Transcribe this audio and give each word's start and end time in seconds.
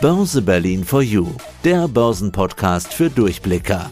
Börse 0.00 0.40
Berlin 0.40 0.82
for 0.82 1.02
You, 1.02 1.26
der 1.62 1.86
Börsenpodcast 1.86 2.94
für 2.94 3.10
Durchblicker. 3.10 3.90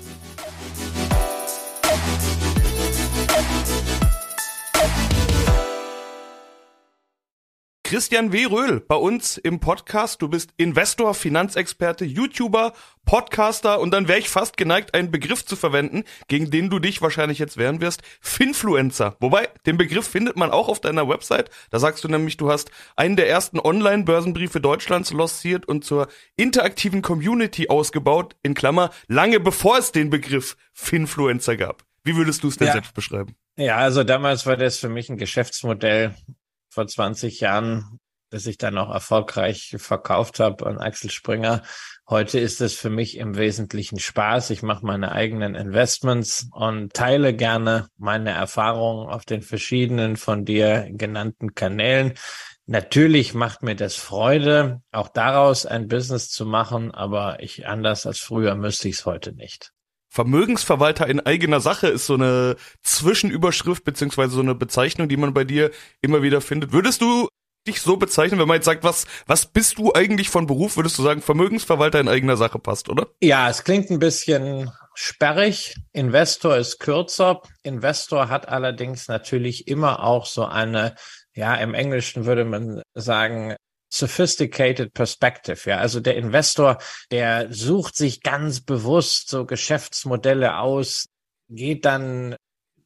Christian 7.89 8.33
W. 8.33 8.45
Röhl 8.45 8.81
bei 8.81 8.97
uns 8.97 9.39
im 9.39 9.61
Podcast. 9.61 10.21
Du 10.21 10.29
bist 10.29 10.51
Investor, 10.59 11.15
Finanzexperte, 11.15 12.05
YouTuber, 12.05 12.75
Podcaster 13.07 13.81
und 13.81 13.93
dann 13.93 14.09
wäre 14.09 14.19
ich 14.19 14.29
fast 14.29 14.59
geneigt, 14.59 14.93
einen 14.93 15.11
Begriff 15.11 15.43
zu 15.47 15.57
verwenden, 15.57 16.05
gegen 16.27 16.51
den 16.51 16.69
du 16.69 16.81
dich 16.81 17.01
wahrscheinlich 17.01 17.39
jetzt 17.39 17.57
wehren 17.57 17.81
wirst. 17.81 18.03
Finfluencer. 18.21 19.17
Wobei, 19.21 19.49
den 19.65 19.79
Begriff 19.79 20.07
findet 20.07 20.37
man 20.37 20.51
auch 20.51 20.69
auf 20.69 20.83
deiner 20.83 21.09
Website. 21.09 21.49
Da 21.71 21.79
sagst 21.79 22.05
du 22.05 22.09
nämlich, 22.09 22.37
du 22.37 22.51
hast 22.51 22.71
einen 22.95 23.17
der 23.17 23.31
ersten 23.31 23.59
Online-Börsenbriefe 23.59 24.61
Deutschlands 24.61 25.11
lanciert 25.11 25.65
und 25.67 25.83
zur 25.83 26.09
interaktiven 26.37 27.01
Community 27.01 27.71
ausgebaut, 27.71 28.37
in 28.43 28.53
Klammer, 28.53 28.91
lange 29.07 29.41
bevor 29.41 29.79
es 29.79 29.93
den 29.93 30.11
Begriff 30.11 30.59
Finfluencer 30.75 31.57
gab. 31.57 31.85
Wie 32.05 32.17
würdest 32.17 32.45
du 32.45 32.49
es 32.49 32.59
denn 32.59 32.67
ja. 32.67 32.75
selbst 32.75 32.93
beschreiben? 32.93 33.35
Ja, 33.57 33.77
also 33.77 34.05
damals 34.05 34.45
war 34.45 34.59
das 34.59 34.79
für 34.79 34.91
mich 34.91 35.09
ein 35.09 35.17
Geschäftsmodell, 35.17 36.15
vor 36.79 36.87
20 36.87 37.41
Jahren, 37.41 37.99
das 38.31 38.47
ich 38.47 38.57
dann 38.57 38.79
auch 38.79 38.95
erfolgreich 38.95 39.75
verkauft 39.79 40.39
habe 40.39 40.65
an 40.65 40.79
Axel 40.79 41.11
Springer. 41.11 41.63
Heute 42.09 42.39
ist 42.39 42.61
es 42.61 42.75
für 42.75 42.89
mich 42.89 43.17
im 43.17 43.37
Wesentlichen 43.37 43.99
Spaß. 43.99 44.51
Ich 44.51 44.63
mache 44.63 44.87
meine 44.87 45.11
eigenen 45.11 45.57
Investments 45.57 46.49
und 46.53 46.95
teile 46.95 47.35
gerne 47.35 47.89
meine 47.97 48.31
Erfahrungen 48.31 49.09
auf 49.09 49.25
den 49.25 49.43
verschiedenen 49.43 50.17
von 50.17 50.45
dir 50.45 50.87
genannten 50.93 51.57
Kanälen. 51.57 52.15
Natürlich 52.67 53.35
macht 53.35 53.65
mir 53.65 53.75
das 53.75 53.97
Freude, 53.97 54.81
auch 54.93 55.09
daraus 55.09 55.67
ein 55.67 55.89
Business 55.89 56.31
zu 56.31 56.47
machen, 56.47 56.93
aber 56.93 57.43
ich 57.43 57.67
anders 57.67 58.07
als 58.07 58.21
früher 58.21 58.55
müsste 58.55 58.89
ich 58.89 58.99
es 58.99 59.05
heute 59.05 59.33
nicht. 59.33 59.73
Vermögensverwalter 60.11 61.07
in 61.07 61.21
eigener 61.21 61.61
Sache 61.61 61.89
ist 61.89 62.07
so 62.07 62.15
eine 62.15 62.57
Zwischenüberschrift 62.83 63.85
beziehungsweise 63.85 64.33
so 64.33 64.41
eine 64.41 64.55
Bezeichnung, 64.55 65.09
die 65.09 65.17
man 65.17 65.35
bei 65.35 65.45
dir 65.45 65.71
immer 66.01 66.23
wieder 66.23 66.41
findet. 66.41 66.73
Würdest 66.73 67.03
du 67.03 67.29
dich 67.67 67.81
so 67.83 67.97
bezeichnen, 67.97 68.41
wenn 68.41 68.49
man 68.49 68.57
jetzt 68.57 68.65
sagt, 68.65 68.85
was, 68.85 69.07
was 69.27 69.47
bist 69.47 69.79
du 69.79 69.93
eigentlich 69.93 70.31
von 70.31 70.47
Beruf, 70.47 70.77
würdest 70.77 70.99
du 70.99 71.03
sagen, 71.03 71.21
Vermögensverwalter 71.21 72.01
in 72.01 72.09
eigener 72.09 72.37
Sache 72.37 72.59
passt, 72.59 72.89
oder? 72.89 73.09
Ja, 73.21 73.49
es 73.51 73.65
klingt 73.65 73.91
ein 73.91 73.99
bisschen 73.99 74.71
sperrig. 74.95 75.77
Investor 75.93 76.57
ist 76.57 76.79
kürzer. 76.79 77.43
Investor 77.63 78.29
hat 78.29 78.49
allerdings 78.49 79.07
natürlich 79.09 79.69
immer 79.69 80.03
auch 80.03 80.27
so 80.27 80.45
eine, 80.45 80.95
ja, 81.35 81.55
im 81.57 81.75
Englischen 81.75 82.25
würde 82.25 82.45
man 82.45 82.83
sagen, 82.95 83.55
sophisticated 83.91 84.93
perspective. 84.93 85.69
Ja, 85.69 85.79
also 85.79 86.01
der 86.01 86.17
Investor, 86.17 86.79
der 87.11 87.53
sucht 87.53 87.97
sich 87.97 88.23
ganz 88.23 88.61
bewusst 88.61 89.29
so 89.31 89.47
Geschäftsmodelle 89.47 90.59
aus, 90.59 91.07
geht 91.49 91.85
dann 91.85 92.37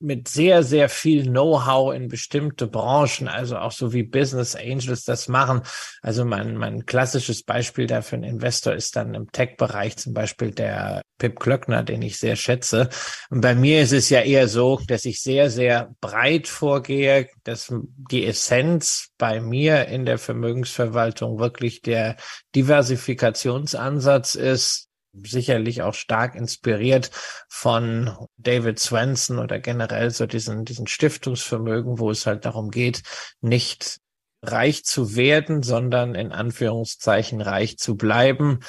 mit 0.02 0.28
sehr, 0.28 0.62
sehr 0.62 0.88
viel 0.88 1.24
Know-how 1.24 1.94
in 1.94 2.08
bestimmte 2.08 2.66
Branchen, 2.66 3.28
also 3.28 3.56
auch 3.58 3.72
so 3.72 3.92
wie 3.92 4.02
Business 4.02 4.54
Angels 4.54 5.04
das 5.04 5.28
machen. 5.28 5.62
Also 6.02 6.24
mein, 6.24 6.56
mein 6.56 6.86
klassisches 6.86 7.42
Beispiel 7.42 7.86
dafür 7.86 8.18
ein 8.18 8.24
Investor 8.24 8.74
ist 8.74 8.96
dann 8.96 9.14
im 9.14 9.30
Tech-Bereich 9.30 9.96
zum 9.96 10.12
Beispiel 10.12 10.50
der 10.50 11.02
Pip 11.18 11.38
Klöckner, 11.38 11.82
den 11.84 12.02
ich 12.02 12.18
sehr 12.18 12.36
schätze. 12.36 12.88
Und 13.30 13.40
bei 13.40 13.54
mir 13.54 13.82
ist 13.82 13.92
es 13.92 14.10
ja 14.10 14.20
eher 14.20 14.48
so, 14.48 14.80
dass 14.88 15.04
ich 15.04 15.22
sehr, 15.22 15.50
sehr 15.50 15.94
breit 16.00 16.48
vorgehe, 16.48 17.28
dass 17.44 17.72
die 18.10 18.26
Essenz 18.26 19.10
bei 19.18 19.40
mir 19.40 19.86
in 19.86 20.04
der 20.04 20.18
Vermögensverwaltung 20.18 21.38
wirklich 21.38 21.80
der 21.80 22.16
Diversifikationsansatz 22.54 24.34
ist, 24.34 24.88
sicherlich 25.12 25.82
auch 25.82 25.94
stark 25.94 26.34
inspiriert 26.34 27.10
von 27.48 28.10
David 28.36 28.78
Swenson 28.78 29.38
oder 29.38 29.58
generell 29.58 30.10
so 30.10 30.26
diesen, 30.26 30.64
diesen 30.64 30.86
Stiftungsvermögen, 30.86 31.98
wo 31.98 32.10
es 32.10 32.26
halt 32.26 32.44
darum 32.44 32.70
geht, 32.70 33.02
nicht 33.40 33.98
reich 34.42 34.84
zu 34.84 35.14
werden, 35.14 35.62
sondern 35.62 36.14
in 36.14 36.32
Anführungszeichen 36.32 37.40
reich 37.40 37.78
zu 37.78 37.96
bleiben, 37.96 38.60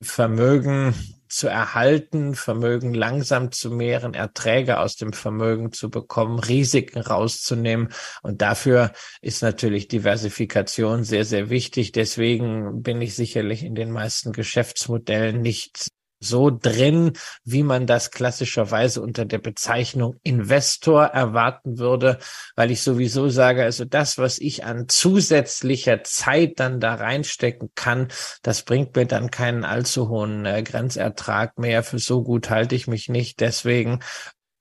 Vermögen 0.00 0.94
zu 1.32 1.48
erhalten, 1.48 2.34
Vermögen 2.34 2.94
langsam 2.94 3.52
zu 3.52 3.70
mehren, 3.70 4.14
Erträge 4.14 4.78
aus 4.78 4.96
dem 4.96 5.12
Vermögen 5.12 5.72
zu 5.72 5.90
bekommen, 5.90 6.38
Risiken 6.38 7.00
rauszunehmen. 7.00 7.88
Und 8.22 8.42
dafür 8.42 8.92
ist 9.20 9.42
natürlich 9.42 9.88
Diversifikation 9.88 11.04
sehr, 11.04 11.24
sehr 11.24 11.48
wichtig. 11.50 11.92
Deswegen 11.92 12.82
bin 12.82 13.00
ich 13.00 13.14
sicherlich 13.14 13.64
in 13.64 13.74
den 13.74 13.90
meisten 13.90 14.32
Geschäftsmodellen 14.32 15.40
nicht 15.40 15.88
so 16.22 16.50
drin, 16.50 17.12
wie 17.44 17.62
man 17.62 17.86
das 17.86 18.10
klassischerweise 18.10 19.02
unter 19.02 19.24
der 19.24 19.38
Bezeichnung 19.38 20.16
Investor 20.22 21.04
erwarten 21.04 21.78
würde, 21.78 22.18
weil 22.56 22.70
ich 22.70 22.82
sowieso 22.82 23.28
sage, 23.28 23.64
also 23.64 23.84
das, 23.84 24.18
was 24.18 24.38
ich 24.38 24.64
an 24.64 24.88
zusätzlicher 24.88 26.04
Zeit 26.04 26.60
dann 26.60 26.80
da 26.80 26.94
reinstecken 26.94 27.70
kann, 27.74 28.08
das 28.42 28.62
bringt 28.62 28.94
mir 28.96 29.06
dann 29.06 29.30
keinen 29.30 29.64
allzu 29.64 30.08
hohen 30.08 30.46
äh, 30.46 30.62
Grenzertrag 30.62 31.58
mehr. 31.58 31.82
Für 31.82 31.98
so 31.98 32.22
gut 32.22 32.50
halte 32.50 32.74
ich 32.74 32.86
mich 32.86 33.08
nicht. 33.08 33.40
Deswegen 33.40 34.00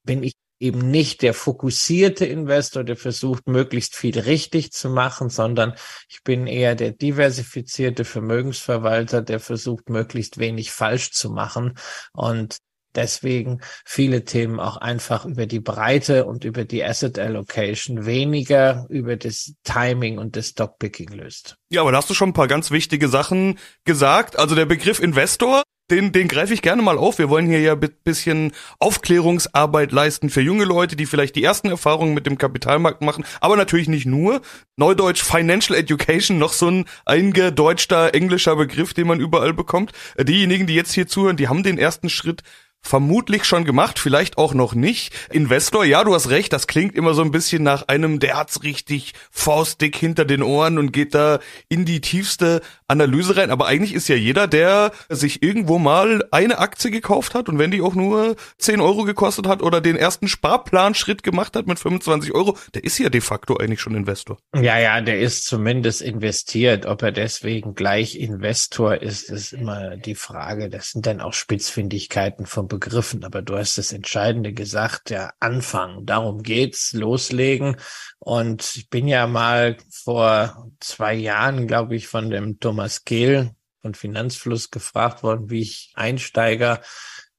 bin 0.03 0.23
ich 0.23 0.33
eben 0.61 0.91
nicht 0.91 1.21
der 1.21 1.33
fokussierte 1.33 2.25
Investor, 2.25 2.83
der 2.83 2.95
versucht, 2.95 3.47
möglichst 3.47 3.95
viel 3.95 4.19
richtig 4.19 4.71
zu 4.71 4.89
machen, 4.89 5.29
sondern 5.29 5.73
ich 6.07 6.23
bin 6.23 6.47
eher 6.47 6.75
der 6.75 6.91
diversifizierte 6.91 8.05
Vermögensverwalter, 8.05 9.21
der 9.21 9.39
versucht, 9.39 9.89
möglichst 9.89 10.37
wenig 10.37 10.71
falsch 10.71 11.11
zu 11.11 11.31
machen 11.31 11.73
und 12.13 12.57
deswegen 12.95 13.61
viele 13.85 14.25
Themen 14.25 14.59
auch 14.59 14.77
einfach 14.77 15.25
über 15.25 15.45
die 15.45 15.59
Breite 15.59 16.25
und 16.25 16.43
über 16.43 16.65
die 16.65 16.83
Asset 16.83 17.17
Allocation 17.19 18.05
weniger 18.05 18.85
über 18.89 19.15
das 19.15 19.53
Timing 19.63 20.17
und 20.17 20.35
das 20.35 20.49
Stockpicking 20.49 21.09
löst. 21.09 21.55
Ja, 21.69 21.81
aber 21.81 21.91
da 21.91 21.97
hast 21.97 22.09
du 22.09 22.13
schon 22.13 22.29
ein 22.29 22.33
paar 22.33 22.47
ganz 22.47 22.71
wichtige 22.71 23.07
Sachen 23.07 23.57
gesagt. 23.85 24.37
Also 24.37 24.55
der 24.55 24.65
Begriff 24.65 24.99
Investor 24.99 25.63
den, 25.91 26.11
den 26.11 26.27
greife 26.27 26.53
ich 26.53 26.61
gerne 26.61 26.81
mal 26.81 26.97
auf. 26.97 27.19
Wir 27.19 27.29
wollen 27.29 27.47
hier 27.47 27.59
ja 27.59 27.73
ein 27.73 27.89
bisschen 28.03 28.53
Aufklärungsarbeit 28.79 29.91
leisten 29.91 30.29
für 30.29 30.41
junge 30.41 30.63
Leute, 30.63 30.95
die 30.95 31.05
vielleicht 31.05 31.35
die 31.35 31.43
ersten 31.43 31.67
Erfahrungen 31.67 32.13
mit 32.13 32.25
dem 32.25 32.37
Kapitalmarkt 32.37 33.01
machen, 33.01 33.25
aber 33.41 33.57
natürlich 33.57 33.87
nicht 33.87 34.05
nur. 34.05 34.41
Neudeutsch 34.77 35.21
Financial 35.21 35.77
Education, 35.77 36.39
noch 36.39 36.53
so 36.53 36.67
ein 36.67 36.85
eingedeutschter 37.05 38.15
englischer 38.15 38.55
Begriff, 38.55 38.93
den 38.93 39.07
man 39.07 39.19
überall 39.19 39.53
bekommt. 39.53 39.91
Äh, 40.15 40.25
diejenigen, 40.25 40.65
die 40.65 40.75
jetzt 40.75 40.93
hier 40.93 41.07
zuhören, 41.07 41.37
die 41.37 41.49
haben 41.49 41.61
den 41.61 41.77
ersten 41.77 42.09
Schritt 42.09 42.41
vermutlich 42.81 43.45
schon 43.45 43.63
gemacht, 43.63 43.99
vielleicht 43.99 44.37
auch 44.37 44.53
noch 44.53 44.73
nicht. 44.73 45.13
Investor, 45.31 45.85
ja, 45.85 46.03
du 46.03 46.13
hast 46.13 46.29
recht, 46.29 46.51
das 46.51 46.67
klingt 46.67 46.95
immer 46.95 47.13
so 47.13 47.21
ein 47.21 47.31
bisschen 47.31 47.63
nach 47.63 47.87
einem, 47.87 48.19
der 48.19 48.37
hat's 48.37 48.63
richtig 48.63 49.13
faustdick 49.29 49.95
hinter 49.95 50.25
den 50.25 50.43
Ohren 50.43 50.77
und 50.77 50.91
geht 50.91 51.13
da 51.13 51.39
in 51.69 51.85
die 51.85 52.01
tiefste 52.01 52.61
Analyse 52.87 53.37
rein. 53.37 53.51
Aber 53.51 53.67
eigentlich 53.67 53.93
ist 53.93 54.07
ja 54.07 54.15
jeder, 54.15 54.47
der 54.47 54.91
sich 55.09 55.43
irgendwo 55.43 55.79
mal 55.79 56.25
eine 56.31 56.59
Aktie 56.59 56.91
gekauft 56.91 57.35
hat 57.35 57.49
und 57.49 57.59
wenn 57.59 57.71
die 57.71 57.81
auch 57.81 57.95
nur 57.95 58.35
10 58.57 58.81
Euro 58.81 59.03
gekostet 59.03 59.47
hat 59.47 59.61
oder 59.61 59.79
den 59.79 59.95
ersten 59.95 60.27
Sparplanschritt 60.27 61.23
gemacht 61.23 61.55
hat 61.55 61.67
mit 61.67 61.79
25 61.79 62.33
Euro, 62.33 62.57
der 62.73 62.83
ist 62.83 62.97
ja 62.97 63.09
de 63.09 63.21
facto 63.21 63.57
eigentlich 63.57 63.81
schon 63.81 63.95
Investor. 63.95 64.37
Ja, 64.55 64.79
ja, 64.79 65.01
der 65.01 65.19
ist 65.19 65.45
zumindest 65.45 66.01
investiert. 66.01 66.85
Ob 66.85 67.03
er 67.03 67.11
deswegen 67.11 67.75
gleich 67.75 68.15
Investor 68.15 68.95
ist, 69.01 69.29
ist 69.29 69.53
immer 69.53 69.97
die 69.97 70.15
Frage. 70.15 70.69
Das 70.69 70.89
sind 70.89 71.05
dann 71.05 71.21
auch 71.21 71.33
Spitzfindigkeiten 71.33 72.45
vom 72.45 72.67
begriffen, 72.71 73.25
aber 73.25 73.41
du 73.41 73.57
hast 73.57 73.77
das 73.77 73.91
Entscheidende 73.91 74.53
gesagt, 74.53 75.09
der 75.09 75.33
Anfang. 75.41 76.05
Darum 76.05 76.41
geht's, 76.41 76.93
loslegen. 76.93 77.75
Und 78.17 78.77
ich 78.77 78.89
bin 78.89 79.09
ja 79.09 79.27
mal 79.27 79.77
vor 79.91 80.71
zwei 80.79 81.13
Jahren, 81.13 81.67
glaube 81.67 81.97
ich, 81.97 82.07
von 82.07 82.29
dem 82.29 82.59
Thomas 82.59 83.03
Kehl 83.03 83.51
von 83.81 83.93
Finanzfluss 83.93 84.71
gefragt 84.71 85.21
worden, 85.21 85.49
wie 85.49 85.61
ich 85.61 85.91
Einsteiger 85.95 86.81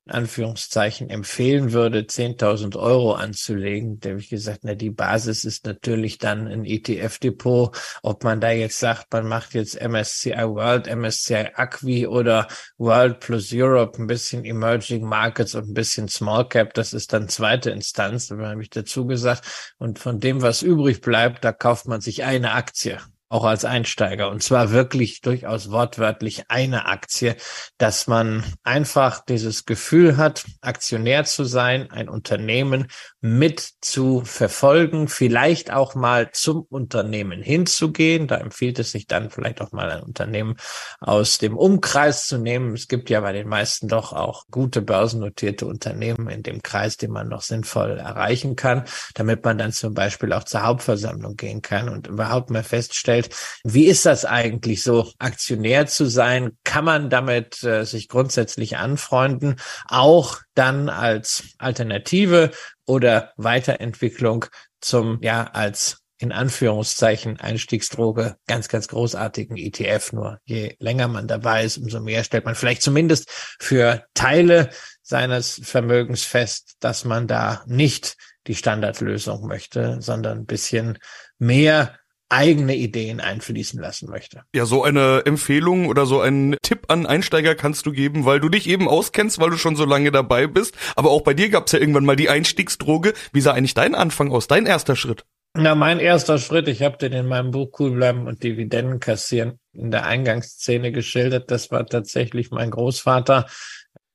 Anführungszeichen 0.07 1.11
empfehlen 1.11 1.73
würde, 1.73 2.01
10.000 2.01 2.77
Euro 2.77 3.15
anzulegen, 3.15 4.01
da 4.01 4.11
habe 4.11 4.21
ich 4.21 4.29
gesagt, 4.29 4.61
na, 4.63 4.75
die 4.75 4.91
Basis 4.91 5.45
ist 5.45 5.65
natürlich 5.65 6.19
dann 6.19 6.49
ein 6.49 6.65
ETF-Depot. 6.65 7.77
Ob 8.03 8.25
man 8.25 8.41
da 8.41 8.51
jetzt 8.51 8.79
sagt, 8.79 9.13
man 9.13 9.29
macht 9.29 9.55
jetzt 9.55 9.81
MSCI 9.81 10.33
World, 10.33 10.93
MSCI 10.93 11.51
Acqui 11.55 12.07
oder 12.07 12.49
World 12.79 13.21
plus 13.21 13.53
Europe, 13.53 14.03
ein 14.03 14.09
bisschen 14.09 14.45
Emerging 14.45 15.05
Markets 15.05 15.55
und 15.55 15.69
ein 15.69 15.75
bisschen 15.75 16.09
Small 16.09 16.49
Cap, 16.49 16.75
das 16.75 16.93
ist 16.93 17.13
dann 17.13 17.29
zweite 17.29 17.71
Instanz, 17.71 18.27
da 18.29 18.37
habe 18.37 18.63
ich 18.63 18.71
dazu 18.71 19.07
gesagt. 19.07 19.75
Und 19.79 19.99
von 19.99 20.19
dem, 20.19 20.43
was 20.43 20.63
übrig 20.63 21.01
bleibt, 21.01 21.45
da 21.45 21.53
kauft 21.53 21.87
man 21.87 22.01
sich 22.01 22.25
eine 22.25 22.53
Aktie. 22.53 22.99
Auch 23.33 23.45
als 23.45 23.65
Einsteiger. 23.65 24.29
Und 24.31 24.43
zwar 24.43 24.73
wirklich 24.73 25.23
durchaus 25.23 25.71
wortwörtlich 25.71 26.45
eine 26.51 26.87
Aktie, 26.87 27.37
dass 27.79 28.07
man 28.07 28.45
einfach 28.63 29.25
dieses 29.25 29.65
Gefühl 29.65 30.19
hat, 30.19 30.45
Aktionär 30.61 31.25
zu 31.25 31.45
sein, 31.45 31.91
ein 31.91 32.11
Unternehmen 32.11 32.89
mit 33.23 33.67
zu 33.81 34.23
verfolgen, 34.25 35.09
vielleicht 35.09 35.73
auch 35.73 35.95
mal 35.95 36.31
zum 36.33 36.67
Unternehmen 36.69 37.41
hinzugehen. 37.41 38.27
Da 38.27 38.37
empfiehlt 38.37 38.79
es 38.79 38.93
sich 38.93 39.07
dann 39.07 39.31
vielleicht 39.31 39.63
auch 39.63 39.73
mal 39.73 39.91
ein 39.91 40.03
Unternehmen 40.03 40.57
aus 41.01 41.39
dem 41.39 41.57
Umkreis 41.57 42.27
zu 42.27 42.37
nehmen. 42.37 42.75
Es 42.75 42.87
gibt 42.87 43.09
ja 43.09 43.21
bei 43.21 43.33
den 43.33 43.49
meisten 43.49 43.89
doch 43.89 44.13
auch 44.13 44.45
gute 44.51 44.83
börsennotierte 44.83 45.67
Unternehmen 45.67 46.29
in 46.29 46.43
dem 46.43 46.63
Kreis, 46.63 46.99
den 46.99 47.13
man 47.13 47.29
noch 47.29 47.43
sinnvoll 47.43 47.99
erreichen 47.99 48.57
kann, 48.57 48.85
damit 49.15 49.43
man 49.45 49.57
dann 49.57 49.73
zum 49.73 49.95
Beispiel 49.95 50.35
auch 50.35 50.45
zur 50.45 50.65
Hauptversammlung 50.65 51.37
gehen 51.37 51.63
kann 51.63 51.89
und 51.89 52.09
überhaupt 52.09 52.51
mal 52.51 52.63
feststellt, 52.63 53.22
stellt. 53.23 53.35
Wie 53.65 53.87
ist 53.87 54.07
das 54.07 54.25
eigentlich 54.25 54.83
so, 54.83 55.11
Aktionär 55.19 55.87
zu 55.87 56.07
sein? 56.07 56.57
Kann 56.65 56.85
man 56.85 57.11
damit 57.11 57.63
äh, 57.63 57.85
sich 57.85 58.09
grundsätzlich 58.09 58.77
anfreunden? 58.77 59.57
Auch 59.89 60.39
dann 60.55 60.89
als 60.89 61.45
Alternative 61.59 62.51
oder 62.87 63.33
Weiterentwicklung 63.37 64.47
zum, 64.81 65.19
ja, 65.23 65.45
als 65.45 65.99
in 66.19 66.31
Anführungszeichen 66.31 67.41
Einstiegsdroge 67.41 68.37
ganz, 68.47 68.69
ganz 68.69 68.87
großartigen 68.87 69.57
ETF. 69.57 70.13
Nur 70.13 70.39
je 70.45 70.77
länger 70.79 71.09
man 71.09 71.27
dabei 71.27 71.65
ist, 71.65 71.79
umso 71.79 72.01
mehr 72.01 72.23
stellt 72.23 72.45
man 72.45 72.55
vielleicht 72.55 72.83
zumindest 72.83 73.29
für 73.59 74.05
Teile 74.15 74.71
seines 75.03 75.61
Vermögens 75.65 76.23
fest, 76.23 76.77
dass 76.79 77.05
man 77.05 77.27
da 77.27 77.65
nicht 77.67 78.17
die 78.47 78.55
Standardlösung 78.55 79.49
möchte, 79.49 80.01
sondern 80.01 80.39
ein 80.39 80.47
bisschen 80.47 80.99
mehr 81.39 81.99
eigene 82.33 82.75
Ideen 82.75 83.21
einfließen 83.21 83.81
lassen 83.81 84.09
möchte. 84.09 84.43
Ja, 84.55 84.65
so 84.65 84.83
eine 84.83 85.23
Empfehlung 85.27 85.87
oder 85.87 86.07
so 86.07 86.21
einen 86.21 86.57
Tipp 86.63 86.87
an 86.89 87.07
Einsteiger 87.07 87.55
kannst 87.55 87.87
du 87.87 87.93
geben, 87.93 88.25
weil 88.25 88.41
du 88.41 88.49
dich 88.49 88.69
eben 88.69 88.89
auskennst, 88.89 89.39
weil 89.39 89.51
du 89.51 89.59
schon 89.59 89.77
so 89.77 89.85
lange 89.85 90.11
dabei 90.11 90.47
bist. 90.47 90.75
Aber 90.97 91.11
auch 91.11 91.21
bei 91.21 91.35
dir 91.35 91.51
gab 91.51 91.67
es 91.67 91.73
ja 91.73 91.79
irgendwann 91.79 92.07
mal 92.07 92.17
die 92.17 92.31
Einstiegsdroge. 92.31 93.13
Wie 93.33 93.41
sah 93.41 93.53
eigentlich 93.53 93.75
dein 93.75 93.95
Anfang 93.95 94.33
aus, 94.33 94.49
dein 94.49 94.67
erster 94.67 94.97
Schritt? 94.97 95.25
Na, 95.55 95.75
mein 95.75 96.01
erster 96.01 96.39
Schritt, 96.39 96.67
ich 96.67 96.83
habe 96.83 96.97
den 96.97 97.13
in 97.13 97.27
meinem 97.27 97.51
Buch 97.51 97.79
Cool 97.79 97.91
bleiben 97.91 98.27
und 98.27 98.43
Dividenden 98.43 99.01
kassieren 99.01 99.59
in 99.75 99.91
der 99.91 100.07
Eingangsszene 100.07 100.93
geschildert. 100.93 101.51
Das 101.51 101.71
war 101.71 101.85
tatsächlich 101.85 102.51
mein 102.51 102.71
Großvater, 102.71 103.47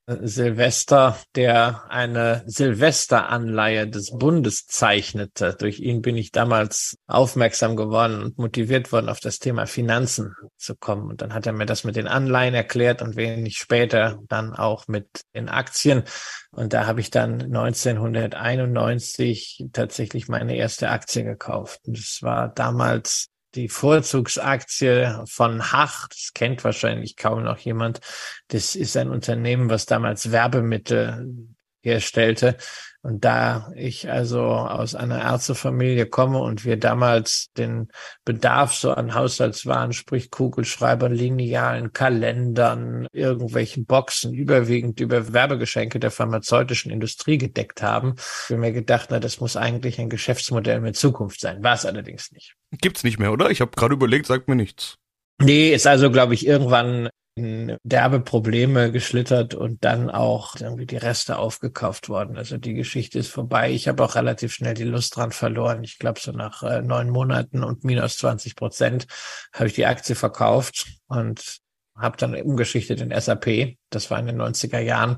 Silvester, 0.08 1.18
der 1.36 1.84
eine 1.90 2.42
Silvesteranleihe 2.46 3.90
des 3.90 4.18
Bundes 4.18 4.66
zeichnete. 4.66 5.54
Durch 5.60 5.80
ihn 5.80 6.02
bin 6.02 6.16
ich 6.16 6.32
damals 6.32 6.98
aufmerksam 7.08 7.76
geworden 7.76 8.24
und 8.24 8.38
motiviert 8.38 8.94
worden, 8.94 9.10
auf 9.10 9.20
das 9.20 9.40
Thema 9.40 9.66
Finanzen 9.66 10.34
zu 10.56 10.78
kommen. 10.78 11.10
Und 11.10 11.22
dann 11.22 11.34
hat 11.34 11.46
er 11.46 11.52
mir 11.52 11.66
das 11.66 11.84
mit 11.84 11.98
den 11.98 12.08
Anleihen 12.08 12.54
erklärt 12.54 13.02
und 13.02 13.18
wenig 13.18 13.58
später 13.58 14.18
dann 14.30 14.54
auch 14.54 14.88
mit 14.88 15.24
den 15.36 15.50
Aktien. 15.50 16.04
Und 16.52 16.72
da 16.72 16.88
habe 16.88 17.02
ich 17.02 17.12
dann 17.12 17.42
1991 17.42 19.66
tatsächlich 19.74 20.30
meine 20.30 20.56
erste 20.56 20.90
Aktie 20.90 21.26
gekauft. 21.26 21.82
Und 21.86 21.98
es 21.98 22.24
war 22.24 22.48
damals 22.48 23.28
die 23.56 23.70
Vorzugsaktie 23.70 25.24
von 25.28 25.72
Hach, 25.72 26.08
das 26.10 26.32
kennt 26.34 26.64
wahrscheinlich 26.64 27.16
kaum 27.16 27.44
noch 27.44 27.58
jemand. 27.58 28.02
Das 28.48 28.76
ist 28.76 28.98
ein 28.98 29.10
Unternehmen, 29.10 29.70
was 29.70 29.86
damals 29.86 30.32
Werbemittel 30.32 31.48
herstellte. 31.88 32.58
Und 33.04 33.24
da 33.24 33.72
ich 33.76 34.10
also 34.10 34.42
aus 34.44 34.94
einer 34.94 35.22
Ärztefamilie 35.22 36.08
komme 36.08 36.40
und 36.40 36.66
wir 36.66 36.78
damals 36.78 37.48
den 37.58 37.88
Bedarf 38.26 38.74
so 38.74 38.92
an 38.92 39.14
Haushaltswaren, 39.14 39.94
sprich 39.94 40.30
Kugelschreibern, 40.30 41.14
Linealen, 41.14 41.94
Kalendern, 41.94 43.08
irgendwelchen 43.14 43.86
Boxen 43.86 44.34
überwiegend 44.34 45.00
über 45.00 45.32
Werbegeschenke 45.32 46.00
der 46.00 46.12
pharmazeutischen 46.12 46.92
Industrie 46.92 47.38
gedeckt 47.38 47.82
haben, 47.82 48.16
habe 48.50 48.60
mir 48.60 48.74
gedacht, 48.74 49.08
na, 49.10 49.20
das 49.20 49.40
muss 49.40 49.56
eigentlich 49.56 50.00
ein 50.00 50.10
Geschäftsmodell 50.10 50.82
mit 50.82 50.98
Zukunft 50.98 51.40
sein. 51.40 51.64
War 51.64 51.76
es 51.76 51.86
allerdings 51.86 52.32
nicht. 52.34 52.56
Gibt's 52.72 53.06
nicht 53.06 53.20
mehr, 53.20 53.32
oder? 53.32 53.52
Ich 53.52 53.62
habe 53.62 53.72
gerade 53.72 53.94
überlegt, 53.94 54.26
sagt 54.26 54.50
mir 54.50 54.56
nichts. 54.56 54.98
Nee, 55.40 55.72
ist 55.72 55.88
also, 55.88 56.12
glaube 56.12 56.34
ich, 56.34 56.46
irgendwann 56.46 57.10
in 57.38 57.78
derbe 57.84 58.20
Probleme 58.20 58.92
geschlittert 58.92 59.54
und 59.54 59.84
dann 59.84 60.10
auch 60.10 60.56
irgendwie 60.60 60.88
die 60.88 60.98
Reste 60.98 61.38
aufgekauft 61.38 62.10
worden. 62.10 62.36
Also 62.36 62.58
die 62.58 62.74
Geschichte 62.74 63.20
ist 63.20 63.30
vorbei. 63.30 63.72
Ich 63.72 63.88
habe 63.88 64.04
auch 64.04 64.16
relativ 64.16 64.54
schnell 64.54 64.74
die 64.74 64.84
Lust 64.84 65.16
dran 65.16 65.32
verloren. 65.32 65.84
Ich 65.84 66.00
glaube, 66.00 66.20
so 66.20 66.32
nach 66.32 66.64
äh, 66.64 66.82
neun 66.82 67.12
Monaten 67.12 67.64
und 67.64 67.84
minus 67.84 68.18
20 68.18 68.56
Prozent 68.56 69.06
habe 69.54 69.68
ich 69.68 69.74
die 69.74 69.86
Aktie 69.86 70.16
verkauft 70.16 70.88
und 71.06 71.60
habe 71.96 72.18
dann 72.18 72.34
umgeschichtet 72.34 73.02
in 73.02 73.14
SAP. 73.20 73.78
Das 73.92 74.10
war 74.10 74.18
in 74.20 74.26
den 74.26 74.42
90er 74.42 74.80
Jahren. 74.80 75.18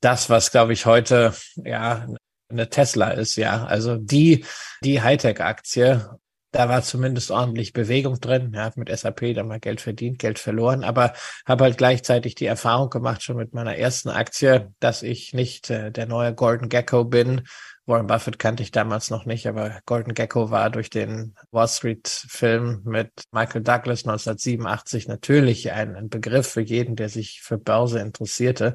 Das, 0.00 0.30
was, 0.30 0.50
glaube 0.50 0.72
ich, 0.72 0.86
heute 0.86 1.34
ja 1.56 2.06
eine 2.48 2.70
Tesla 2.70 3.10
ist, 3.10 3.36
ja. 3.36 3.66
Also 3.66 3.96
die, 3.96 4.46
die 4.82 5.02
Hightech-Aktie 5.02 6.08
da 6.50 6.68
war 6.68 6.82
zumindest 6.82 7.30
ordentlich 7.30 7.72
Bewegung 7.72 8.20
drin. 8.20 8.52
Ja, 8.54 8.70
mit 8.76 8.88
SAP 8.96 9.34
da 9.34 9.44
mal 9.44 9.60
Geld 9.60 9.80
verdient, 9.80 10.18
Geld 10.18 10.38
verloren, 10.38 10.84
aber 10.84 11.12
habe 11.46 11.64
halt 11.64 11.78
gleichzeitig 11.78 12.34
die 12.34 12.46
Erfahrung 12.46 12.90
gemacht, 12.90 13.22
schon 13.22 13.36
mit 13.36 13.54
meiner 13.54 13.76
ersten 13.76 14.08
Aktie, 14.08 14.72
dass 14.80 15.02
ich 15.02 15.34
nicht 15.34 15.70
äh, 15.70 15.90
der 15.92 16.06
neue 16.06 16.34
Gordon 16.34 16.68
Gecko 16.68 17.04
bin. 17.04 17.42
Warren 17.88 18.06
Buffett 18.06 18.38
kannte 18.38 18.62
ich 18.62 18.70
damals 18.70 19.08
noch 19.08 19.24
nicht, 19.24 19.46
aber 19.46 19.80
Gordon 19.86 20.12
Gecko 20.12 20.50
war 20.50 20.68
durch 20.68 20.90
den 20.90 21.34
Wall 21.50 21.68
Street 21.68 22.06
Film 22.06 22.82
mit 22.84 23.10
Michael 23.32 23.62
Douglas 23.62 24.04
1987 24.04 25.08
natürlich 25.08 25.72
ein, 25.72 25.96
ein 25.96 26.10
Begriff 26.10 26.48
für 26.48 26.60
jeden, 26.60 26.96
der 26.96 27.08
sich 27.08 27.40
für 27.40 27.56
Börse 27.56 28.00
interessierte. 28.00 28.74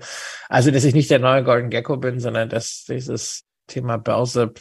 Also, 0.50 0.72
dass 0.72 0.84
ich 0.84 0.96
nicht 0.96 1.12
der 1.12 1.20
neue 1.20 1.44
Gordon 1.44 1.70
Gecko 1.70 1.98
bin, 1.98 2.20
sondern 2.20 2.50
dass 2.50 2.86
dieses 2.86 3.44
Thema 3.68 3.98
Börse 3.98 4.52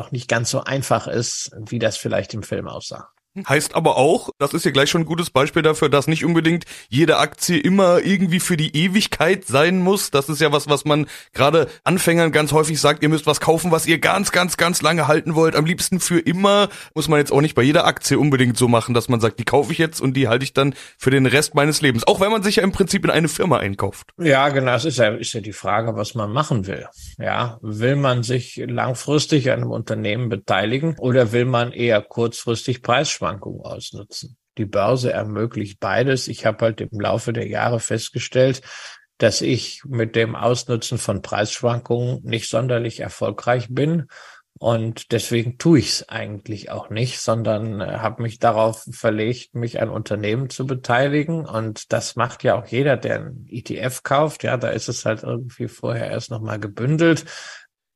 noch 0.00 0.12
nicht 0.12 0.28
ganz 0.28 0.50
so 0.50 0.64
einfach 0.64 1.06
ist, 1.06 1.52
wie 1.68 1.78
das 1.78 1.98
vielleicht 1.98 2.32
im 2.32 2.42
Film 2.42 2.66
aussah. 2.66 3.10
Heißt 3.48 3.74
aber 3.74 3.96
auch, 3.96 4.30
das 4.38 4.54
ist 4.54 4.64
ja 4.64 4.70
gleich 4.70 4.90
schon 4.90 5.02
ein 5.02 5.06
gutes 5.06 5.30
Beispiel 5.30 5.62
dafür, 5.62 5.88
dass 5.88 6.06
nicht 6.06 6.24
unbedingt 6.24 6.64
jede 6.88 7.18
Aktie 7.18 7.58
immer 7.58 8.00
irgendwie 8.00 8.40
für 8.40 8.56
die 8.56 8.76
Ewigkeit 8.76 9.44
sein 9.44 9.78
muss. 9.78 10.10
Das 10.10 10.28
ist 10.28 10.40
ja 10.40 10.52
was, 10.52 10.68
was 10.68 10.84
man 10.84 11.06
gerade 11.32 11.68
Anfängern 11.84 12.32
ganz 12.32 12.52
häufig 12.52 12.80
sagt, 12.80 13.02
ihr 13.02 13.08
müsst 13.08 13.26
was 13.26 13.40
kaufen, 13.40 13.70
was 13.70 13.86
ihr 13.86 13.98
ganz, 13.98 14.32
ganz, 14.32 14.56
ganz 14.56 14.82
lange 14.82 15.08
halten 15.08 15.34
wollt. 15.34 15.56
Am 15.56 15.64
liebsten 15.64 16.00
für 16.00 16.18
immer. 16.18 16.68
Muss 16.94 17.08
man 17.08 17.18
jetzt 17.18 17.32
auch 17.32 17.40
nicht 17.40 17.54
bei 17.54 17.62
jeder 17.62 17.86
Aktie 17.86 18.18
unbedingt 18.18 18.56
so 18.56 18.68
machen, 18.68 18.94
dass 18.94 19.08
man 19.08 19.20
sagt, 19.20 19.38
die 19.38 19.44
kaufe 19.44 19.72
ich 19.72 19.78
jetzt 19.78 20.00
und 20.00 20.14
die 20.14 20.28
halte 20.28 20.44
ich 20.44 20.52
dann 20.52 20.74
für 20.98 21.10
den 21.10 21.26
Rest 21.26 21.54
meines 21.54 21.80
Lebens. 21.80 22.06
Auch 22.06 22.20
wenn 22.20 22.30
man 22.30 22.42
sich 22.42 22.56
ja 22.56 22.62
im 22.62 22.72
Prinzip 22.72 23.04
in 23.04 23.10
eine 23.10 23.28
Firma 23.28 23.58
einkauft. 23.58 24.08
Ja, 24.18 24.48
genau. 24.48 24.74
Es 24.74 24.84
ist 24.84 24.98
ja, 24.98 25.08
ist 25.08 25.32
ja 25.32 25.40
die 25.40 25.52
Frage, 25.52 25.96
was 25.96 26.14
man 26.14 26.32
machen 26.32 26.66
will. 26.66 26.86
Ja, 27.18 27.58
will 27.62 27.96
man 27.96 28.22
sich 28.22 28.62
langfristig 28.66 29.50
an 29.50 29.60
einem 29.60 29.70
Unternehmen 29.70 30.28
beteiligen 30.28 30.96
oder 30.98 31.32
will 31.32 31.44
man 31.44 31.72
eher 31.72 32.02
kurzfristig 32.02 32.82
Preis 32.82 33.10
Preisschwankungen 33.30 33.60
ausnutzen. 33.60 34.36
Die 34.58 34.66
Börse 34.66 35.12
ermöglicht 35.12 35.80
beides. 35.80 36.28
Ich 36.28 36.44
habe 36.46 36.66
halt 36.66 36.80
im 36.80 37.00
Laufe 37.00 37.32
der 37.32 37.46
Jahre 37.46 37.80
festgestellt, 37.80 38.62
dass 39.18 39.42
ich 39.42 39.82
mit 39.86 40.16
dem 40.16 40.34
Ausnutzen 40.34 40.98
von 40.98 41.22
Preisschwankungen 41.22 42.20
nicht 42.24 42.48
sonderlich 42.48 43.00
erfolgreich 43.00 43.68
bin. 43.70 44.06
Und 44.58 45.12
deswegen 45.12 45.56
tue 45.56 45.78
ich 45.78 45.88
es 45.88 46.08
eigentlich 46.08 46.70
auch 46.70 46.90
nicht, 46.90 47.20
sondern 47.20 47.80
äh, 47.80 47.98
habe 47.98 48.22
mich 48.22 48.38
darauf 48.38 48.84
verlegt, 48.90 49.54
mich 49.54 49.80
an 49.80 49.88
Unternehmen 49.88 50.50
zu 50.50 50.66
beteiligen. 50.66 51.46
Und 51.46 51.92
das 51.92 52.16
macht 52.16 52.44
ja 52.44 52.60
auch 52.60 52.66
jeder, 52.66 52.98
der 52.98 53.20
ein 53.20 53.46
ETF 53.48 54.02
kauft. 54.02 54.42
Ja, 54.42 54.58
da 54.58 54.68
ist 54.68 54.88
es 54.88 55.06
halt 55.06 55.22
irgendwie 55.22 55.68
vorher 55.68 56.10
erst 56.10 56.30
nochmal 56.30 56.58
gebündelt. 56.58 57.24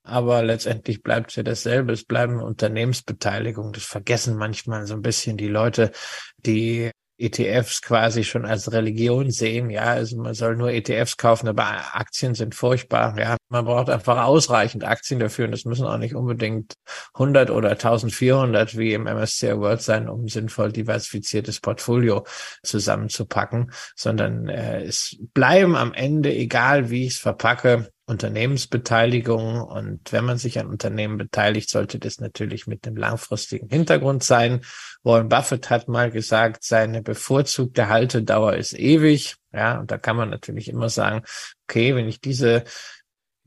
Aber 0.04 0.42
letztendlich 0.42 1.02
bleibt 1.02 1.30
es 1.30 1.36
ja 1.36 1.42
dasselbe. 1.42 1.92
Es 1.92 2.04
bleiben 2.04 2.40
Unternehmensbeteiligungen. 2.42 3.72
Das 3.72 3.84
vergessen 3.84 4.36
manchmal 4.36 4.86
so 4.86 4.94
ein 4.94 5.02
bisschen 5.02 5.38
die 5.38 5.48
Leute, 5.48 5.92
die 6.36 6.90
ETFs 7.16 7.80
quasi 7.80 8.24
schon 8.24 8.44
als 8.44 8.72
Religion 8.72 9.30
sehen. 9.30 9.70
Ja, 9.70 9.84
also 9.84 10.16
man 10.20 10.34
soll 10.34 10.56
nur 10.56 10.72
ETFs 10.72 11.16
kaufen, 11.16 11.48
aber 11.48 11.64
Aktien 11.94 12.34
sind 12.34 12.54
furchtbar. 12.54 13.18
Ja, 13.18 13.36
man 13.48 13.64
braucht 13.64 13.88
einfach 13.88 14.24
ausreichend 14.24 14.84
Aktien 14.84 15.20
dafür 15.20 15.46
und 15.46 15.54
es 15.54 15.64
müssen 15.64 15.86
auch 15.86 15.96
nicht 15.96 16.14
unbedingt 16.14 16.74
100 17.14 17.50
oder 17.50 17.70
1400 17.70 18.76
wie 18.76 18.92
im 18.94 19.04
MSCI 19.04 19.56
World 19.58 19.80
sein, 19.80 20.08
um 20.08 20.28
sinnvoll 20.28 20.72
diversifiziertes 20.72 21.60
Portfolio 21.60 22.24
zusammenzupacken, 22.62 23.70
sondern 23.94 24.48
äh, 24.48 24.82
es 24.82 25.16
bleiben 25.32 25.76
am 25.76 25.94
Ende, 25.94 26.34
egal 26.34 26.90
wie 26.90 27.06
ich 27.06 27.14
es 27.14 27.20
verpacke, 27.20 27.93
Unternehmensbeteiligung. 28.06 29.62
Und 29.62 30.12
wenn 30.12 30.24
man 30.24 30.38
sich 30.38 30.58
an 30.58 30.66
Unternehmen 30.66 31.16
beteiligt, 31.16 31.70
sollte 31.70 31.98
das 31.98 32.20
natürlich 32.20 32.66
mit 32.66 32.86
einem 32.86 32.96
langfristigen 32.96 33.68
Hintergrund 33.68 34.22
sein. 34.22 34.60
Warren 35.02 35.28
Buffett 35.28 35.70
hat 35.70 35.88
mal 35.88 36.10
gesagt, 36.10 36.64
seine 36.64 37.02
bevorzugte 37.02 37.88
Haltedauer 37.88 38.54
ist 38.54 38.74
ewig. 38.74 39.36
Ja, 39.52 39.80
und 39.80 39.90
da 39.90 39.98
kann 39.98 40.16
man 40.16 40.30
natürlich 40.30 40.68
immer 40.68 40.88
sagen, 40.88 41.22
okay, 41.66 41.94
wenn 41.94 42.08
ich 42.08 42.20
diese 42.20 42.64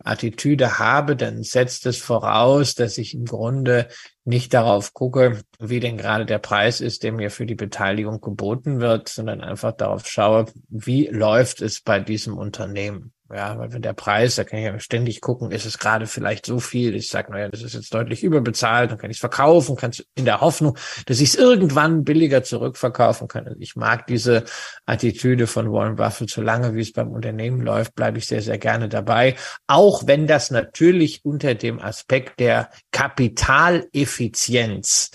Attitüde 0.04 0.78
habe, 0.80 1.16
dann 1.16 1.44
setzt 1.44 1.86
es 1.86 1.98
voraus, 1.98 2.76
dass 2.76 2.98
ich 2.98 3.14
im 3.16 3.26
Grunde 3.26 3.88
nicht 4.26 4.54
darauf 4.54 4.94
gucke, 4.94 5.42
wie 5.60 5.80
denn 5.80 5.98
gerade 5.98 6.26
der 6.26 6.38
Preis 6.38 6.82
ist, 6.82 7.04
der 7.04 7.12
mir 7.12 7.32
für 7.32 7.46
die 7.46 7.56
Beteiligung 7.56 8.22
geboten 8.22 8.80
wird, 8.80 9.10
sondern 9.10 9.42
einfach 9.42 9.72
darauf 9.72 10.08
schaue, 10.08 10.46
wie 10.70 11.08
läuft 11.08 11.62
es 11.62 11.82
bei 11.82 12.00
diesem 12.00 12.38
Unternehmen. 12.38 13.14
Ja, 13.34 13.58
weil 13.58 13.74
wenn 13.74 13.82
der 13.82 13.92
Preis, 13.92 14.36
da 14.36 14.46
kann 14.46 14.60
ich 14.60 14.66
ja 14.66 14.80
ständig 14.80 15.20
gucken, 15.20 15.52
ist 15.52 15.66
es 15.66 15.80
gerade 15.80 16.08
vielleicht 16.08 16.46
so 16.46 16.62
viel, 16.62 16.96
ich 16.96 17.10
sage, 17.10 17.30
naja, 17.32 17.50
das 17.50 17.62
ist 17.62 17.74
jetzt 17.74 17.94
deutlich 17.94 18.24
überbezahlt, 18.24 18.92
dann 18.92 18.98
kann 18.98 19.10
ich 19.10 19.18
es 19.18 19.22
verkaufen, 19.22 19.76
kann 19.76 19.90
es 19.90 20.06
in 20.16 20.24
der 20.24 20.40
Hoffnung, 20.40 20.78
dass 21.08 21.20
ich 21.20 21.28
es 21.30 21.36
irgendwann 21.36 22.06
billiger 22.06 22.44
zurückverkaufen 22.44 23.28
kann. 23.28 23.46
Also 23.46 23.60
ich 23.60 23.76
mag 23.76 24.08
diese 24.08 24.46
Attitüde 24.86 25.46
von 25.46 25.74
Warren 25.74 25.98
Buffett, 25.98 26.30
solange 26.30 26.74
wie 26.74 26.82
es 26.82 26.94
beim 26.94 27.12
Unternehmen 27.12 27.60
läuft, 27.62 27.96
bleibe 27.96 28.18
ich 28.18 28.28
sehr, 28.28 28.42
sehr 28.42 28.60
gerne 28.60 28.88
dabei. 28.88 29.36
Auch 29.68 30.08
wenn 30.08 30.26
das 30.26 30.50
natürlich 30.50 31.26
unter 31.26 31.54
dem 31.54 31.82
Aspekt 31.82 32.40
der 32.40 32.70
Kapitaleffizienz 32.92 35.12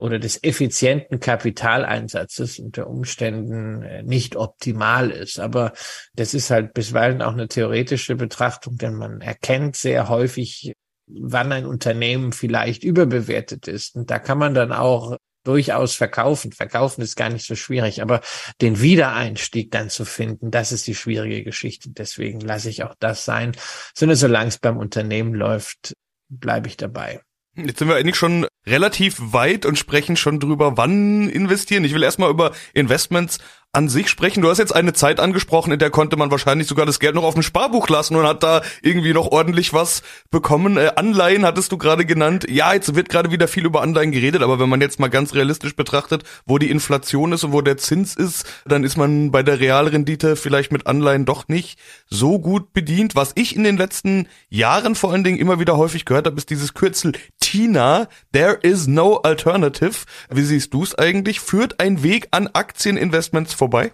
oder 0.00 0.18
des 0.18 0.42
effizienten 0.42 1.20
Kapitaleinsatzes 1.20 2.58
unter 2.58 2.88
Umständen 2.88 3.82
äh, 3.82 4.02
nicht 4.02 4.36
optimal 4.36 5.10
ist. 5.10 5.38
Aber 5.38 5.72
das 6.14 6.34
ist 6.34 6.50
halt 6.50 6.74
bisweilen 6.74 7.22
auch 7.22 7.32
eine 7.32 7.48
theoretische 7.48 8.16
Betrachtung, 8.16 8.76
denn 8.76 8.94
man 8.94 9.20
erkennt 9.20 9.76
sehr 9.76 10.08
häufig, 10.08 10.72
wann 11.06 11.52
ein 11.52 11.66
Unternehmen 11.66 12.32
vielleicht 12.32 12.82
überbewertet 12.82 13.68
ist. 13.68 13.94
Und 13.94 14.10
da 14.10 14.18
kann 14.18 14.38
man 14.38 14.54
dann 14.54 14.72
auch 14.72 15.16
durchaus 15.44 15.94
verkaufen. 15.94 16.52
Verkaufen 16.52 17.02
ist 17.02 17.16
gar 17.16 17.30
nicht 17.30 17.46
so 17.46 17.54
schwierig, 17.54 18.02
aber 18.02 18.20
den 18.60 18.80
Wiedereinstieg 18.80 19.70
dann 19.70 19.90
zu 19.90 20.04
finden, 20.04 20.50
das 20.50 20.72
ist 20.72 20.86
die 20.86 20.94
schwierige 20.94 21.44
Geschichte. 21.44 21.90
Deswegen 21.90 22.40
lasse 22.40 22.70
ich 22.70 22.84
auch 22.84 22.94
das 22.98 23.24
sein. 23.24 23.52
Sondern 23.94 24.16
solange 24.16 24.48
es 24.48 24.58
beim 24.58 24.76
Unternehmen 24.76 25.34
läuft, 25.34 25.94
bleibe 26.28 26.68
ich 26.68 26.76
dabei. 26.76 27.20
Jetzt 27.66 27.78
sind 27.78 27.88
wir 27.88 27.96
eigentlich 27.96 28.16
schon 28.16 28.46
relativ 28.66 29.16
weit 29.20 29.66
und 29.66 29.78
sprechen 29.78 30.16
schon 30.16 30.40
drüber, 30.40 30.76
wann 30.76 31.28
investieren. 31.28 31.84
Ich 31.84 31.94
will 31.94 32.02
erstmal 32.02 32.30
über 32.30 32.52
Investments 32.74 33.38
an 33.72 33.88
sich 33.88 34.08
sprechen. 34.08 34.42
Du 34.42 34.48
hast 34.48 34.58
jetzt 34.58 34.74
eine 34.74 34.92
Zeit 34.92 35.20
angesprochen, 35.20 35.72
in 35.72 35.78
der 35.78 35.90
konnte 35.90 36.16
man 36.16 36.32
wahrscheinlich 36.32 36.66
sogar 36.66 36.86
das 36.86 36.98
Geld 36.98 37.14
noch 37.14 37.22
auf 37.22 37.34
dem 37.34 37.42
Sparbuch 37.42 37.88
lassen 37.88 38.16
und 38.16 38.26
hat 38.26 38.42
da 38.42 38.62
irgendwie 38.82 39.12
noch 39.12 39.28
ordentlich 39.28 39.72
was 39.72 40.02
bekommen. 40.30 40.76
Äh, 40.76 40.92
Anleihen 40.96 41.44
hattest 41.44 41.70
du 41.70 41.78
gerade 41.78 42.04
genannt. 42.04 42.46
Ja, 42.50 42.74
jetzt 42.74 42.96
wird 42.96 43.08
gerade 43.08 43.30
wieder 43.30 43.46
viel 43.46 43.64
über 43.64 43.82
Anleihen 43.82 44.10
geredet, 44.10 44.42
aber 44.42 44.58
wenn 44.58 44.68
man 44.68 44.80
jetzt 44.80 44.98
mal 44.98 45.08
ganz 45.08 45.34
realistisch 45.34 45.76
betrachtet, 45.76 46.24
wo 46.46 46.58
die 46.58 46.68
Inflation 46.70 47.32
ist 47.32 47.44
und 47.44 47.52
wo 47.52 47.60
der 47.60 47.76
Zins 47.76 48.16
ist, 48.16 48.44
dann 48.64 48.82
ist 48.82 48.96
man 48.96 49.30
bei 49.30 49.44
der 49.44 49.60
Realrendite 49.60 50.34
vielleicht 50.34 50.72
mit 50.72 50.88
Anleihen 50.88 51.24
doch 51.24 51.46
nicht 51.46 51.78
so 52.08 52.40
gut 52.40 52.72
bedient. 52.72 53.14
Was 53.14 53.32
ich 53.36 53.54
in 53.54 53.62
den 53.62 53.76
letzten 53.76 54.26
Jahren 54.48 54.96
vor 54.96 55.12
allen 55.12 55.22
Dingen 55.22 55.38
immer 55.38 55.60
wieder 55.60 55.76
häufig 55.76 56.04
gehört 56.04 56.26
habe, 56.26 56.36
ist 56.36 56.50
dieses 56.50 56.74
Kürzel 56.74 57.12
TINA, 57.38 58.08
There 58.32 58.58
is 58.62 58.88
no 58.88 59.16
alternative. 59.16 60.06
Wie 60.28 60.42
siehst 60.42 60.74
du 60.74 60.82
es 60.82 60.96
eigentlich? 60.96 61.38
Führt 61.38 61.78
ein 61.80 62.02
Weg 62.02 62.28
an 62.32 62.48
Aktieninvestments 62.48 63.59
vorbei? 63.60 63.92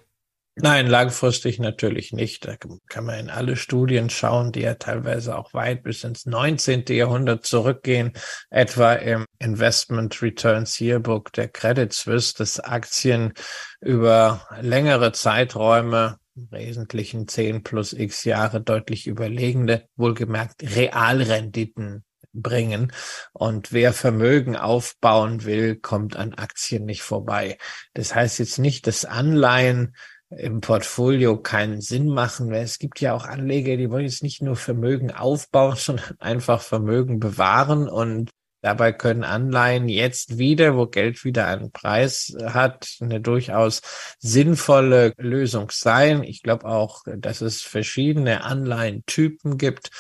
Nein, 0.59 0.87
langfristig 0.87 1.59
natürlich 1.59 2.13
nicht. 2.13 2.47
Da 2.47 2.57
kann 2.89 3.05
man 3.05 3.19
in 3.19 3.31
alle 3.31 3.57
Studien 3.57 4.09
schauen, 4.09 4.53
die 4.53 4.61
ja 4.61 4.75
teilweise 4.75 5.37
auch 5.37 5.53
weit 5.53 5.83
bis 5.83 6.03
ins 6.03 6.25
19. 6.25 6.85
Jahrhundert 6.89 7.45
zurückgehen, 7.45 8.13
etwa 8.49 8.95
im 8.95 9.27
Investment 9.39 10.23
Returns 10.23 10.81
Yearbook 10.81 11.33
der 11.33 11.49
Credit 11.49 11.93
Suisse, 11.93 12.33
dass 12.39 12.59
Aktien 12.61 13.35
über 13.83 14.47
längere 14.63 15.13
Zeiträume 15.13 16.17
im 16.37 16.51
Wesentlichen 16.51 17.29
10 17.29 17.63
plus 17.63 17.93
x 17.93 18.25
Jahre 18.25 18.63
deutlich 18.63 19.07
überlegende, 19.07 19.89
wohlgemerkt 19.97 20.63
Realrenditen 20.63 22.05
bringen. 22.43 22.93
Und 23.33 23.73
wer 23.73 23.93
Vermögen 23.93 24.57
aufbauen 24.57 25.45
will, 25.45 25.77
kommt 25.77 26.17
an 26.17 26.35
Aktien 26.35 26.85
nicht 26.85 27.03
vorbei. 27.03 27.59
Das 27.95 28.15
heißt 28.15 28.39
jetzt 28.39 28.59
nicht, 28.59 28.87
dass 28.87 29.05
Anleihen 29.05 29.95
im 30.31 30.61
Portfolio 30.61 31.37
keinen 31.41 31.81
Sinn 31.81 32.09
machen, 32.09 32.51
weil 32.51 32.65
es 32.65 32.79
gibt 32.79 33.01
ja 33.01 33.15
auch 33.15 33.27
Anleger, 33.27 33.77
die 33.77 33.91
wollen 33.91 34.05
jetzt 34.05 34.23
nicht 34.23 34.43
nur 34.43 34.57
Vermögen 34.57 35.13
aufbauen, 35.13 35.77
sondern 35.79 36.19
einfach 36.19 36.63
Vermögen 36.63 37.21
bewahren 37.21 37.89
und 37.89 38.31
Dabei 38.67 38.91
können 38.91 39.23
Anleihen 39.23 39.89
jetzt 39.89 40.39
wieder, 40.39 40.77
wo 40.77 40.87
Geld 40.89 41.25
wieder 41.25 41.47
einen 41.47 41.71
Preis 41.71 42.37
hat, 42.45 42.97
eine 43.01 43.21
durchaus 43.21 43.81
sinnvolle 44.19 45.13
Lösung 45.19 45.71
sein. 45.71 46.25
Ich 46.25 46.43
glaube 46.43 46.67
auch, 46.67 47.05
dass 47.07 47.43
es 47.43 47.63
verschiedene 47.63 48.43
Anleihentypen 48.43 49.57
gibt, 49.57 49.91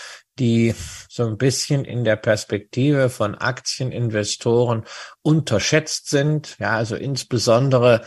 die 0.41 0.75
so 1.09 1.29
ein 1.29 1.39
bisschen 1.39 1.85
in 1.85 2.03
der 2.03 2.17
Perspektive 2.17 3.09
von 3.09 3.37
Aktieninvestoren 3.37 4.83
unterschätzt 5.23 6.11
sind. 6.11 6.57
Ja, 6.59 6.73
also 6.73 6.97
insbesondere 6.97 8.05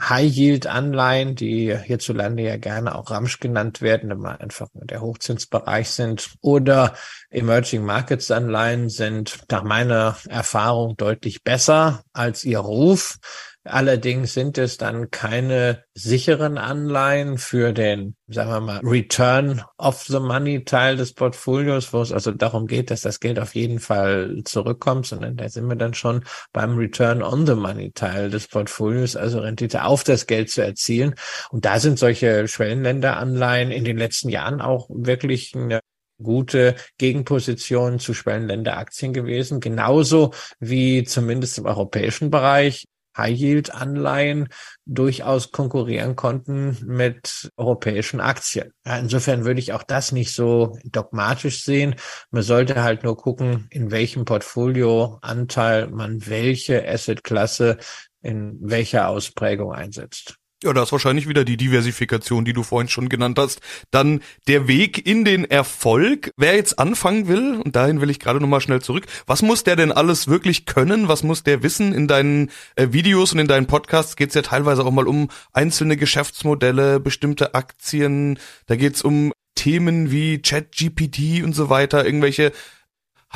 High-Yield-Anleihen, 0.00 1.34
die 1.36 1.76
hierzulande 1.76 2.42
ja 2.42 2.56
gerne 2.58 2.94
auch 2.94 3.10
Ramsch 3.10 3.40
genannt 3.40 3.80
werden, 3.80 4.10
immer 4.10 4.40
einfach 4.40 4.68
der 4.74 5.00
Hochzinsbereich 5.00 5.90
sind, 5.90 6.34
oder 6.42 6.94
Emerging 7.30 7.82
Markets 7.82 8.30
Anleihen 8.30 8.88
sind 8.90 9.40
nach 9.50 9.62
meiner 9.62 10.16
Erfahrung 10.28 10.96
deutlich 10.96 11.42
besser 11.42 12.02
als 12.12 12.44
ihr 12.44 12.58
Ruf. 12.58 13.18
Allerdings 13.66 14.34
sind 14.34 14.58
es 14.58 14.76
dann 14.76 15.10
keine 15.10 15.84
sicheren 15.94 16.58
Anleihen 16.58 17.38
für 17.38 17.72
den, 17.72 18.16
sagen 18.28 18.50
wir 18.50 18.60
mal, 18.60 18.80
Return 18.84 19.62
of 19.78 20.02
the 20.04 20.20
Money 20.20 20.64
Teil 20.64 20.96
des 20.96 21.12
Portfolios, 21.12 21.92
wo 21.92 22.00
es 22.00 22.12
also 22.12 22.32
darum 22.32 22.66
geht, 22.66 22.90
dass 22.90 23.00
das 23.00 23.20
Geld 23.20 23.38
auf 23.38 23.54
jeden 23.54 23.80
Fall 23.80 24.42
zurückkommt, 24.44 25.06
sondern 25.06 25.36
da 25.36 25.48
sind 25.48 25.66
wir 25.66 25.76
dann 25.76 25.94
schon 25.94 26.24
beim 26.52 26.76
Return 26.76 27.22
on 27.22 27.46
the 27.46 27.54
Money 27.54 27.92
Teil 27.92 28.30
des 28.30 28.48
Portfolios, 28.48 29.16
also 29.16 29.40
Rendite 29.40 29.84
auf 29.84 30.04
das 30.04 30.26
Geld 30.26 30.50
zu 30.50 30.62
erzielen. 30.62 31.14
Und 31.50 31.64
da 31.64 31.80
sind 31.80 31.98
solche 31.98 32.48
Schwellenländeranleihen 32.48 33.70
in 33.70 33.84
den 33.84 33.98
letzten 33.98 34.28
Jahren 34.28 34.60
auch 34.60 34.88
wirklich 34.90 35.54
eine 35.54 35.80
gute 36.22 36.76
Gegenposition 36.98 37.98
zu 37.98 38.14
Schwellenländeraktien 38.14 39.12
gewesen, 39.12 39.60
genauso 39.60 40.32
wie 40.58 41.04
zumindest 41.04 41.58
im 41.58 41.66
europäischen 41.66 42.30
Bereich 42.30 42.86
High-Yield-Anleihen 43.16 44.48
durchaus 44.84 45.52
konkurrieren 45.52 46.16
konnten 46.16 46.76
mit 46.84 47.50
europäischen 47.56 48.20
Aktien. 48.20 48.72
Insofern 48.84 49.44
würde 49.44 49.60
ich 49.60 49.72
auch 49.72 49.82
das 49.82 50.12
nicht 50.12 50.34
so 50.34 50.78
dogmatisch 50.84 51.64
sehen. 51.64 51.96
Man 52.30 52.42
sollte 52.42 52.82
halt 52.82 53.04
nur 53.04 53.16
gucken, 53.16 53.66
in 53.70 53.90
welchem 53.90 54.24
Portfolioanteil 54.24 55.88
man 55.88 56.26
welche 56.26 56.86
Assetklasse 56.86 57.78
in 58.22 58.58
welcher 58.60 59.08
Ausprägung 59.08 59.72
einsetzt. 59.72 60.36
Ja, 60.64 60.72
da 60.72 60.82
ist 60.82 60.92
wahrscheinlich 60.92 61.28
wieder 61.28 61.44
die 61.44 61.58
Diversifikation, 61.58 62.46
die 62.46 62.54
du 62.54 62.62
vorhin 62.62 62.88
schon 62.88 63.10
genannt 63.10 63.38
hast. 63.38 63.60
Dann 63.90 64.20
der 64.48 64.66
Weg 64.66 65.06
in 65.06 65.26
den 65.26 65.44
Erfolg. 65.44 66.30
Wer 66.38 66.56
jetzt 66.56 66.78
anfangen 66.78 67.28
will, 67.28 67.60
und 67.62 67.76
dahin 67.76 68.00
will 68.00 68.08
ich 68.08 68.18
gerade 68.18 68.40
nochmal 68.40 68.62
schnell 68.62 68.80
zurück, 68.80 69.04
was 69.26 69.42
muss 69.42 69.64
der 69.64 69.76
denn 69.76 69.92
alles 69.92 70.28
wirklich 70.28 70.64
können? 70.64 71.08
Was 71.08 71.22
muss 71.22 71.42
der 71.42 71.62
wissen? 71.62 71.92
In 71.92 72.08
deinen 72.08 72.50
äh, 72.74 72.88
Videos 72.90 73.34
und 73.34 73.38
in 73.38 73.48
deinen 73.48 73.66
Podcasts 73.66 74.16
geht 74.16 74.30
es 74.30 74.34
ja 74.34 74.40
teilweise 74.40 74.82
auch 74.82 74.90
mal 74.90 75.06
um 75.06 75.28
einzelne 75.52 75.98
Geschäftsmodelle, 75.98 77.00
bestimmte 77.00 77.54
Aktien. 77.54 78.38
Da 78.64 78.76
geht 78.76 78.94
es 78.94 79.02
um 79.02 79.34
Themen 79.56 80.10
wie 80.10 80.40
ChatGPT 80.40 81.42
und 81.42 81.54
so 81.54 81.68
weiter, 81.68 82.06
irgendwelche 82.06 82.52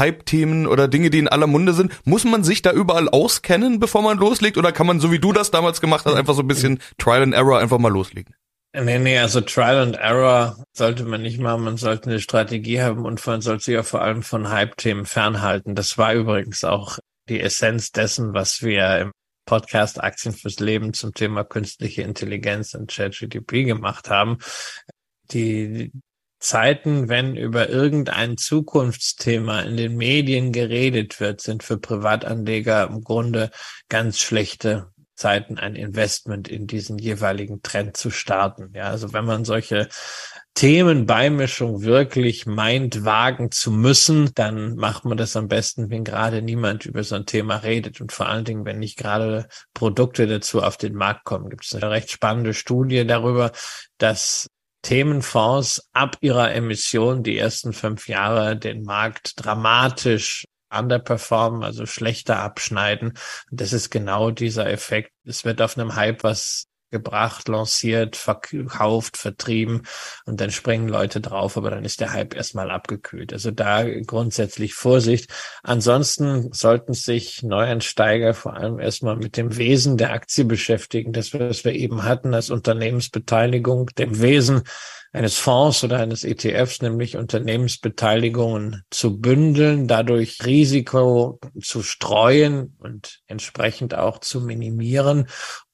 Hype-Themen 0.01 0.67
oder 0.67 0.89
Dinge, 0.89 1.11
die 1.11 1.21
in 1.21 1.29
aller 1.29 1.47
Munde 1.47 1.73
sind. 1.73 1.93
Muss 2.05 2.25
man 2.25 2.43
sich 2.43 2.63
da 2.63 2.73
überall 2.73 3.09
auskennen, 3.09 3.79
bevor 3.79 4.03
man 4.03 4.19
loslegt? 4.19 4.59
Oder 4.59 4.73
kann 4.73 4.89
man, 4.89 4.99
so 4.99 5.13
wie 5.13 5.21
du 5.21 5.33
das 5.33 5.53
damals 5.53 5.81
gemacht 5.81 6.05
hast, 6.07 6.15
einfach 6.15 6.35
so 6.35 6.43
ein 6.43 6.49
bisschen 6.49 6.81
Trial 6.99 7.23
and 7.23 7.35
Error 7.35 7.61
einfach 7.61 7.79
mal 7.79 7.93
loslegen? 7.93 8.35
Nee, 8.73 8.99
nee, 8.99 9.19
also 9.19 9.41
Trial 9.41 9.79
and 9.79 9.97
Error 9.97 10.65
sollte 10.73 11.05
man 11.05 11.23
nicht 11.23 11.41
machen. 11.41 11.65
Man 11.65 11.77
sollte 11.77 12.11
eine 12.11 12.21
Strategie 12.21 12.81
haben 12.81 13.05
und 13.05 13.25
man 13.27 13.41
sollte 13.41 13.65
sich 13.65 13.75
ja 13.75 13.83
vor 13.83 14.03
allem 14.03 14.23
von 14.23 14.51
Hype-Themen 14.51 15.07
fernhalten. 15.07 15.75
Das 15.75 15.99
war 15.99 16.15
übrigens 16.15 16.65
auch 16.65 16.99
die 17.29 17.41
Essenz 17.41 17.91
dessen, 17.93 18.33
was 18.33 18.63
wir 18.63 18.99
im 18.99 19.13
Podcast 19.45 20.01
Aktien 20.01 20.33
fürs 20.35 20.61
Leben 20.61 20.93
zum 20.93 21.13
Thema 21.15 21.43
künstliche 21.43 22.03
Intelligenz 22.03 22.75
und 22.75 22.93
ChatGPT 22.93 23.67
gemacht 23.67 24.09
haben. 24.09 24.39
Die, 25.33 25.91
Zeiten, 26.41 27.09
wenn 27.09 27.37
über 27.37 27.69
irgendein 27.69 28.37
Zukunftsthema 28.37 29.61
in 29.61 29.77
den 29.77 29.97
Medien 29.97 30.53
geredet 30.53 31.21
wird, 31.21 31.41
sind 31.41 31.63
für 31.63 31.79
Privatanleger 31.79 32.89
im 32.89 33.05
Grunde 33.05 33.51
ganz 33.89 34.19
schlechte 34.19 34.91
Zeiten, 35.15 35.59
ein 35.59 35.77
Investment 35.77 36.49
in 36.49 36.67
diesen 36.67 36.99
jeweiligen 36.99 37.61
Trend 37.61 37.97
zu 37.97 38.11
starten. 38.11 38.73
Ja, 38.75 38.85
also 38.85 39.13
wenn 39.13 39.27
man 39.27 39.45
solche 39.45 39.89
Themenbeimischung 40.55 41.83
wirklich 41.83 42.47
meint, 42.47 43.05
wagen 43.05 43.51
zu 43.51 43.71
müssen, 43.71 44.31
dann 44.35 44.77
macht 44.77 45.05
man 45.05 45.19
das 45.19 45.37
am 45.37 45.47
besten, 45.47 45.91
wenn 45.91 46.05
gerade 46.05 46.41
niemand 46.41 46.87
über 46.87 47.05
so 47.05 47.17
ein 47.17 47.27
Thema 47.27 47.57
redet 47.57 48.01
und 48.01 48.13
vor 48.13 48.31
allen 48.31 48.47
Dingen, 48.47 48.65
wenn 48.65 48.79
nicht 48.79 48.97
gerade 48.97 49.47
Produkte 49.75 50.27
dazu 50.27 50.63
auf 50.63 50.79
den 50.79 50.95
Markt 50.95 51.25
kommen. 51.25 51.51
Gibt 51.51 51.67
es 51.67 51.75
eine 51.75 51.91
recht 51.91 52.11
spannende 52.11 52.55
Studie 52.55 53.07
darüber, 53.07 53.53
dass 53.99 54.49
Themenfonds 54.83 55.89
ab 55.93 56.17
ihrer 56.21 56.53
Emission 56.55 57.23
die 57.23 57.37
ersten 57.37 57.73
fünf 57.73 58.09
Jahre 58.09 58.57
den 58.57 58.83
Markt 58.83 59.33
dramatisch 59.37 60.47
underperformen, 60.73 61.65
also 61.65 61.85
schlechter 61.87 62.39
abschneiden. 62.39 63.11
Und 63.51 63.61
das 63.61 63.73
ist 63.73 63.91
genau 63.91 64.31
dieser 64.31 64.71
Effekt. 64.71 65.13
Es 65.25 65.45
wird 65.45 65.61
auf 65.61 65.77
einem 65.77 65.97
Hype 65.97 66.23
was 66.23 66.70
gebracht, 66.91 67.49
lanciert, 67.49 68.17
verkauft, 68.17 69.17
vertrieben 69.17 69.83
und 70.27 70.41
dann 70.41 70.51
springen 70.51 70.89
Leute 70.89 71.21
drauf, 71.21 71.57
aber 71.57 71.71
dann 71.71 71.85
ist 71.85 72.01
der 72.01 72.13
Hype 72.13 72.35
erstmal 72.35 72.71
abgekühlt. 72.71 73.33
Also 73.33 73.51
da 73.51 73.85
grundsätzlich 74.01 74.75
Vorsicht. 74.75 75.31
Ansonsten 75.63 76.53
sollten 76.53 76.95
sich 76.95 77.43
Neueinsteiger 77.43 78.35
vor 78.35 78.55
allem 78.55 78.79
erstmal 78.79 79.17
mit 79.17 79.37
dem 79.37 79.57
Wesen 79.57 79.97
der 79.97 80.13
Aktie 80.13 80.45
beschäftigen, 80.45 81.13
das 81.13 81.33
was 81.33 81.65
wir 81.65 81.73
eben 81.73 82.05
hatten 82.05 82.35
als 82.35 82.51
Unternehmensbeteiligung, 82.51 83.91
dem 83.99 84.21
Wesen 84.21 84.63
eines 85.13 85.39
Fonds 85.39 85.83
oder 85.83 85.99
eines 85.99 86.23
ETFs, 86.23 86.83
nämlich 86.83 87.17
Unternehmensbeteiligungen 87.17 88.85
zu 88.91 89.21
bündeln, 89.21 89.89
dadurch 89.89 90.45
Risiko 90.45 91.41
zu 91.61 91.83
streuen 91.83 92.77
und 92.79 93.21
entsprechend 93.27 93.95
auch 93.95 94.21
zu 94.21 94.41
minimieren 94.41 95.27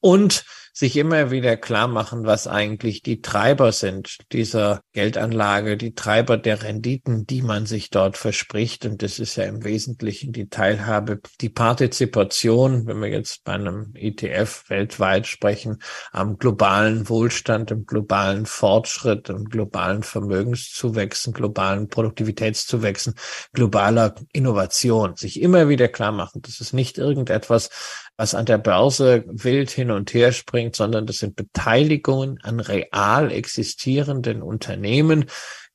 und 0.07 0.45
sich 0.73 0.99
immer 0.99 1.31
wieder 1.31 1.57
klar 1.57 1.89
machen, 1.89 2.27
was 2.27 2.47
eigentlich 2.47 3.03
die 3.03 3.23
Treiber 3.23 3.73
sind 3.73 4.19
dieser 4.31 4.83
Geldanlage, 4.93 5.79
die 5.79 5.95
Treiber 5.95 6.37
der 6.37 6.63
Renditen, 6.63 7.27
die 7.27 7.41
man 7.41 7.65
sich 7.65 7.89
dort 7.89 8.19
verspricht. 8.19 8.85
Und 8.85 9.03
das 9.03 9.19
ist 9.19 9.37
ja 9.37 9.45
im 9.45 9.65
Wesentlichen 9.65 10.35
die 10.35 10.51
Teilhabe, 10.51 11.21
die 11.41 11.49
Partizipation, 11.49 12.87
wenn 12.87 13.01
wir 13.01 13.09
jetzt 13.09 13.43
bei 13.43 13.55
einem 13.55 13.93
ETF 13.95 14.69
weltweit 14.69 15.27
sprechen, 15.27 15.79
am 16.13 16.37
globalen 16.37 17.09
Wohlstand, 17.09 17.71
im 17.71 17.87
globalen 17.87 18.45
Fortschritt, 18.45 19.31
im 19.31 19.47
globalen 19.47 20.03
Vermögenszuwächsen, 20.03 21.33
globalen 21.33 21.89
Produktivitätszuwächsen, 21.89 23.15
globaler 23.55 24.15
Innovation. 24.33 25.17
Sich 25.17 25.41
immer 25.41 25.71
wieder 25.71 25.89
klar 25.89 26.13
machen, 26.13 26.43
das 26.43 26.61
ist 26.61 26.75
nicht 26.75 26.99
irgendetwas, 26.99 27.71
was 28.17 28.35
an 28.35 28.47
der 28.47 28.59
Börse 28.59 29.25
wild 29.27 29.71
hin 29.71 29.91
und 29.91 30.13
her 30.15 30.33
springt, 30.33 30.77
sondern 30.77 31.07
das 31.07 31.19
sind 31.19 31.37
Beteiligungen 31.37 32.39
an 32.43 32.61
real 32.61 33.31
existierenden 33.31 34.43
Unternehmen, 34.43 35.27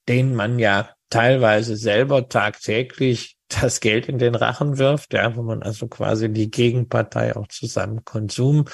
denen 0.07 0.35
man 0.35 0.59
ja 0.59 0.89
teilweise 1.09 1.75
selber 1.75 2.29
tagtäglich 2.29 3.37
das 3.47 3.79
Geld 3.79 4.07
in 4.07 4.17
den 4.17 4.35
Rachen 4.35 4.77
wirft, 4.77 5.13
ja, 5.13 5.35
wo 5.35 5.43
man 5.43 5.61
also 5.61 5.87
quasi 5.87 6.29
die 6.29 6.49
Gegenpartei 6.49 7.35
auch 7.35 7.47
zu 7.47 7.67
seinem 7.67 8.05
Konsum 8.05 8.65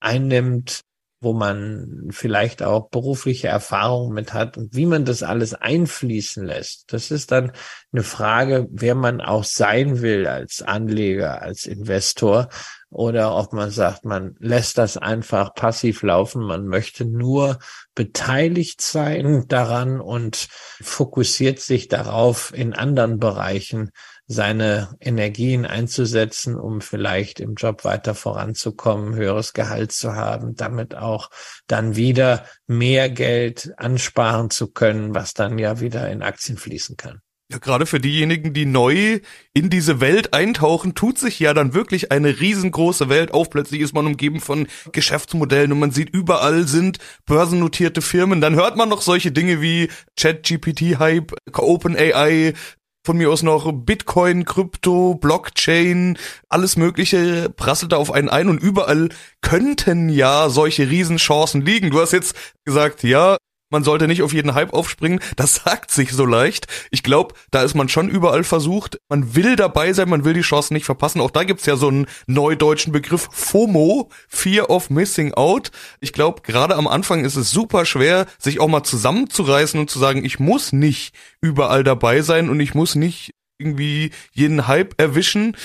einnimmt, 0.00 0.82
wo 1.22 1.32
man 1.32 2.08
vielleicht 2.10 2.64
auch 2.64 2.88
berufliche 2.90 3.46
Erfahrungen 3.46 4.12
mit 4.12 4.34
hat 4.34 4.58
und 4.58 4.74
wie 4.74 4.86
man 4.86 5.04
das 5.04 5.22
alles 5.22 5.54
einfließen 5.54 6.44
lässt. 6.44 6.92
Das 6.92 7.12
ist 7.12 7.30
dann 7.30 7.52
eine 7.92 8.02
Frage, 8.02 8.66
wer 8.72 8.96
man 8.96 9.20
auch 9.20 9.44
sein 9.44 10.02
will 10.02 10.26
als 10.26 10.62
Anleger, 10.62 11.40
als 11.40 11.66
Investor 11.66 12.48
oder 12.90 13.36
ob 13.36 13.52
man 13.52 13.70
sagt, 13.70 14.04
man 14.04 14.36
lässt 14.38 14.76
das 14.76 14.98
einfach 14.98 15.54
passiv 15.54 16.02
laufen, 16.02 16.42
man 16.42 16.66
möchte 16.66 17.06
nur 17.06 17.58
beteiligt 17.94 18.82
sein 18.82 19.46
daran 19.48 20.00
und 20.00 20.48
fokussiert 20.82 21.60
sich 21.60 21.88
darauf, 21.88 22.52
in 22.52 22.74
anderen 22.74 23.18
Bereichen 23.18 23.92
seine 24.26 24.96
Energien 25.00 25.66
einzusetzen, 25.66 26.56
um 26.56 26.80
vielleicht 26.80 27.40
im 27.40 27.54
Job 27.54 27.84
weiter 27.84 28.14
voranzukommen, 28.14 29.14
höheres 29.14 29.52
Gehalt 29.52 29.92
zu 29.92 30.14
haben, 30.14 30.54
damit 30.54 30.94
auch 30.94 31.30
dann 31.66 31.96
wieder 31.96 32.46
mehr 32.66 33.10
Geld 33.10 33.72
ansparen 33.76 34.50
zu 34.50 34.72
können, 34.72 35.14
was 35.14 35.34
dann 35.34 35.58
ja 35.58 35.80
wieder 35.80 36.10
in 36.10 36.22
Aktien 36.22 36.56
fließen 36.56 36.96
kann. 36.96 37.20
Ja, 37.52 37.58
gerade 37.58 37.84
für 37.84 38.00
diejenigen, 38.00 38.54
die 38.54 38.64
neu 38.64 39.20
in 39.52 39.68
diese 39.68 40.00
Welt 40.00 40.32
eintauchen, 40.32 40.94
tut 40.94 41.18
sich 41.18 41.38
ja 41.38 41.52
dann 41.52 41.74
wirklich 41.74 42.10
eine 42.10 42.40
riesengroße 42.40 43.10
Welt 43.10 43.34
auf. 43.34 43.50
Plötzlich 43.50 43.82
ist 43.82 43.92
man 43.92 44.06
umgeben 44.06 44.40
von 44.40 44.68
Geschäftsmodellen 44.92 45.70
und 45.70 45.78
man 45.78 45.90
sieht 45.90 46.08
überall 46.14 46.66
sind 46.66 46.96
börsennotierte 47.26 48.00
Firmen. 48.00 48.40
Dann 48.40 48.54
hört 48.54 48.78
man 48.78 48.88
noch 48.88 49.02
solche 49.02 49.32
Dinge 49.32 49.60
wie 49.60 49.90
Chat-GPT-Hype, 50.16 51.34
OpenAI, 51.54 52.54
von 53.04 53.16
mir 53.16 53.30
aus 53.30 53.42
noch 53.42 53.72
Bitcoin, 53.72 54.44
Krypto, 54.44 55.14
Blockchain, 55.16 56.16
alles 56.48 56.76
Mögliche 56.76 57.50
prasselt 57.50 57.92
da 57.92 57.96
auf 57.96 58.12
einen 58.12 58.28
ein 58.28 58.48
und 58.48 58.62
überall 58.62 59.08
könnten 59.40 60.08
ja 60.08 60.48
solche 60.48 60.88
Riesenchancen 60.88 61.62
liegen. 61.62 61.90
Du 61.90 62.00
hast 62.00 62.12
jetzt 62.12 62.36
gesagt, 62.64 63.02
ja, 63.02 63.36
man 63.72 63.82
sollte 63.82 64.06
nicht 64.06 64.22
auf 64.22 64.32
jeden 64.32 64.54
Hype 64.54 64.72
aufspringen. 64.72 65.20
Das 65.34 65.54
sagt 65.64 65.90
sich 65.90 66.12
so 66.12 66.24
leicht. 66.24 66.66
Ich 66.90 67.02
glaube, 67.02 67.34
da 67.50 67.62
ist 67.62 67.74
man 67.74 67.88
schon 67.88 68.08
überall 68.08 68.44
versucht. 68.44 69.00
Man 69.08 69.34
will 69.34 69.56
dabei 69.56 69.92
sein, 69.92 70.08
man 70.08 70.24
will 70.24 70.34
die 70.34 70.42
Chancen 70.42 70.74
nicht 70.74 70.84
verpassen. 70.84 71.20
Auch 71.20 71.30
da 71.30 71.42
gibt's 71.42 71.66
ja 71.66 71.76
so 71.76 71.88
einen 71.88 72.06
neudeutschen 72.26 72.92
Begriff 72.92 73.28
FOMO, 73.32 74.10
Fear 74.28 74.70
of 74.70 74.90
Missing 74.90 75.34
Out. 75.34 75.70
Ich 76.00 76.12
glaube, 76.12 76.42
gerade 76.42 76.76
am 76.76 76.86
Anfang 76.86 77.24
ist 77.24 77.36
es 77.36 77.50
super 77.50 77.84
schwer, 77.84 78.26
sich 78.38 78.60
auch 78.60 78.68
mal 78.68 78.84
zusammenzureißen 78.84 79.80
und 79.80 79.90
zu 79.90 79.98
sagen, 79.98 80.24
ich 80.24 80.38
muss 80.38 80.72
nicht 80.72 81.14
überall 81.40 81.82
dabei 81.82 82.20
sein 82.20 82.50
und 82.50 82.60
ich 82.60 82.74
muss 82.74 82.94
nicht 82.94 83.32
irgendwie 83.58 84.10
jeden 84.32 84.68
Hype 84.68 85.00
erwischen. 85.00 85.56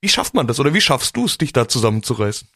Wie 0.00 0.08
schafft 0.08 0.34
man 0.34 0.46
das 0.46 0.58
oder 0.60 0.74
wie 0.74 0.80
schaffst 0.80 1.16
du 1.16 1.26
es, 1.26 1.38
dich 1.38 1.52
da 1.52 1.68
zusammenzureißen? 1.68 2.48